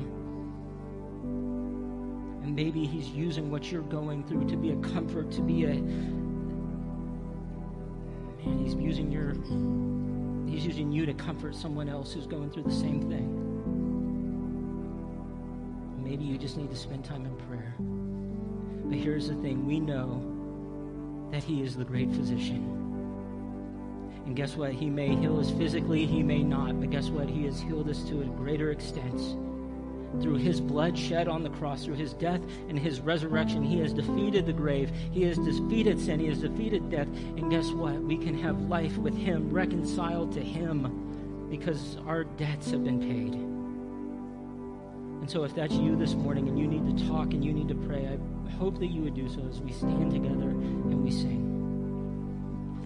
And 2.44 2.56
maybe 2.56 2.86
He's 2.86 3.08
using 3.08 3.50
what 3.50 3.72
you're 3.72 3.82
going 3.82 4.24
through 4.26 4.48
to 4.50 4.56
be 4.56 4.74
a 4.74 4.78
comfort, 4.94 5.32
to 5.32 5.42
be 5.42 5.64
a. 5.64 5.74
Man, 8.44 8.64
He's 8.64 8.76
using 8.76 9.12
your. 9.12 9.34
He's 10.48 10.68
using 10.68 10.92
you 10.92 11.08
to 11.08 11.16
comfort 11.16 11.56
someone 11.56 11.90
else 11.90 12.14
who's 12.14 12.28
going 12.28 12.52
through 12.52 12.66
the 12.66 12.72
same 12.72 13.10
thing. 13.10 13.51
Maybe 16.12 16.26
you 16.26 16.38
just 16.38 16.58
need 16.58 16.70
to 16.70 16.76
spend 16.76 17.06
time 17.06 17.26
in 17.26 17.34
prayer. 17.48 17.74
But 18.90 18.98
here's 18.98 19.30
the 19.30 19.36
thing 19.36 19.66
we 19.66 19.80
know 19.80 21.30
that 21.32 21.42
He 21.42 21.64
is 21.64 21.78
the 21.78 21.86
great 21.86 22.12
physician. 22.12 22.66
And 24.26 24.36
guess 24.36 24.58
what? 24.58 24.74
He 24.74 24.90
may 24.90 25.16
heal 25.16 25.40
us 25.40 25.52
physically, 25.52 26.06
He 26.06 26.22
may 26.22 26.44
not. 26.44 26.78
But 26.82 26.90
guess 26.90 27.08
what? 27.08 27.30
He 27.30 27.46
has 27.46 27.62
healed 27.62 27.90
us 27.90 28.04
to 28.10 28.24
a 28.24 28.26
greater 28.26 28.72
extent. 28.72 29.22
Through 30.22 30.36
His 30.36 30.60
blood 30.60 30.98
shed 30.98 31.30
on 31.30 31.44
the 31.44 31.50
cross, 31.50 31.86
through 31.86 31.96
His 31.96 32.12
death 32.14 32.42
and 32.68 32.78
His 32.78 33.00
resurrection, 33.00 33.64
He 33.64 33.80
has 33.80 33.94
defeated 33.94 34.46
the 34.46 34.52
grave. 34.52 34.92
He 35.14 35.24
has 35.24 35.38
defeated 35.38 35.98
sin. 35.98 36.20
He 36.20 36.28
has 36.28 36.40
defeated 36.40 36.90
death. 36.90 37.08
And 37.08 37.50
guess 37.50 37.72
what? 37.72 37.96
We 38.02 38.18
can 38.18 38.38
have 38.38 38.60
life 38.64 38.98
with 38.98 39.16
Him, 39.16 39.50
reconciled 39.50 40.34
to 40.34 40.42
Him, 40.42 41.48
because 41.50 41.96
our 42.06 42.26
debts 42.26 42.72
have 42.72 42.84
been 42.84 43.00
paid. 43.00 43.51
And 45.22 45.30
so, 45.30 45.44
if 45.44 45.54
that's 45.54 45.76
you 45.76 45.96
this 45.96 46.16
morning 46.16 46.48
and 46.48 46.58
you 46.58 46.68
need 46.68 46.98
to 46.98 47.08
talk 47.08 47.32
and 47.34 47.46
you 47.46 47.54
need 47.54 47.68
to 47.68 47.76
pray, 47.76 48.08
I 48.08 48.52
hope 48.54 48.80
that 48.80 48.88
you 48.88 49.02
would 49.04 49.14
do 49.14 49.30
so 49.30 49.48
as 49.48 49.62
we 49.62 49.72
stand 49.72 50.12
together 50.12 50.50
and 50.50 51.04
we 51.04 51.12
sing. 51.12 51.51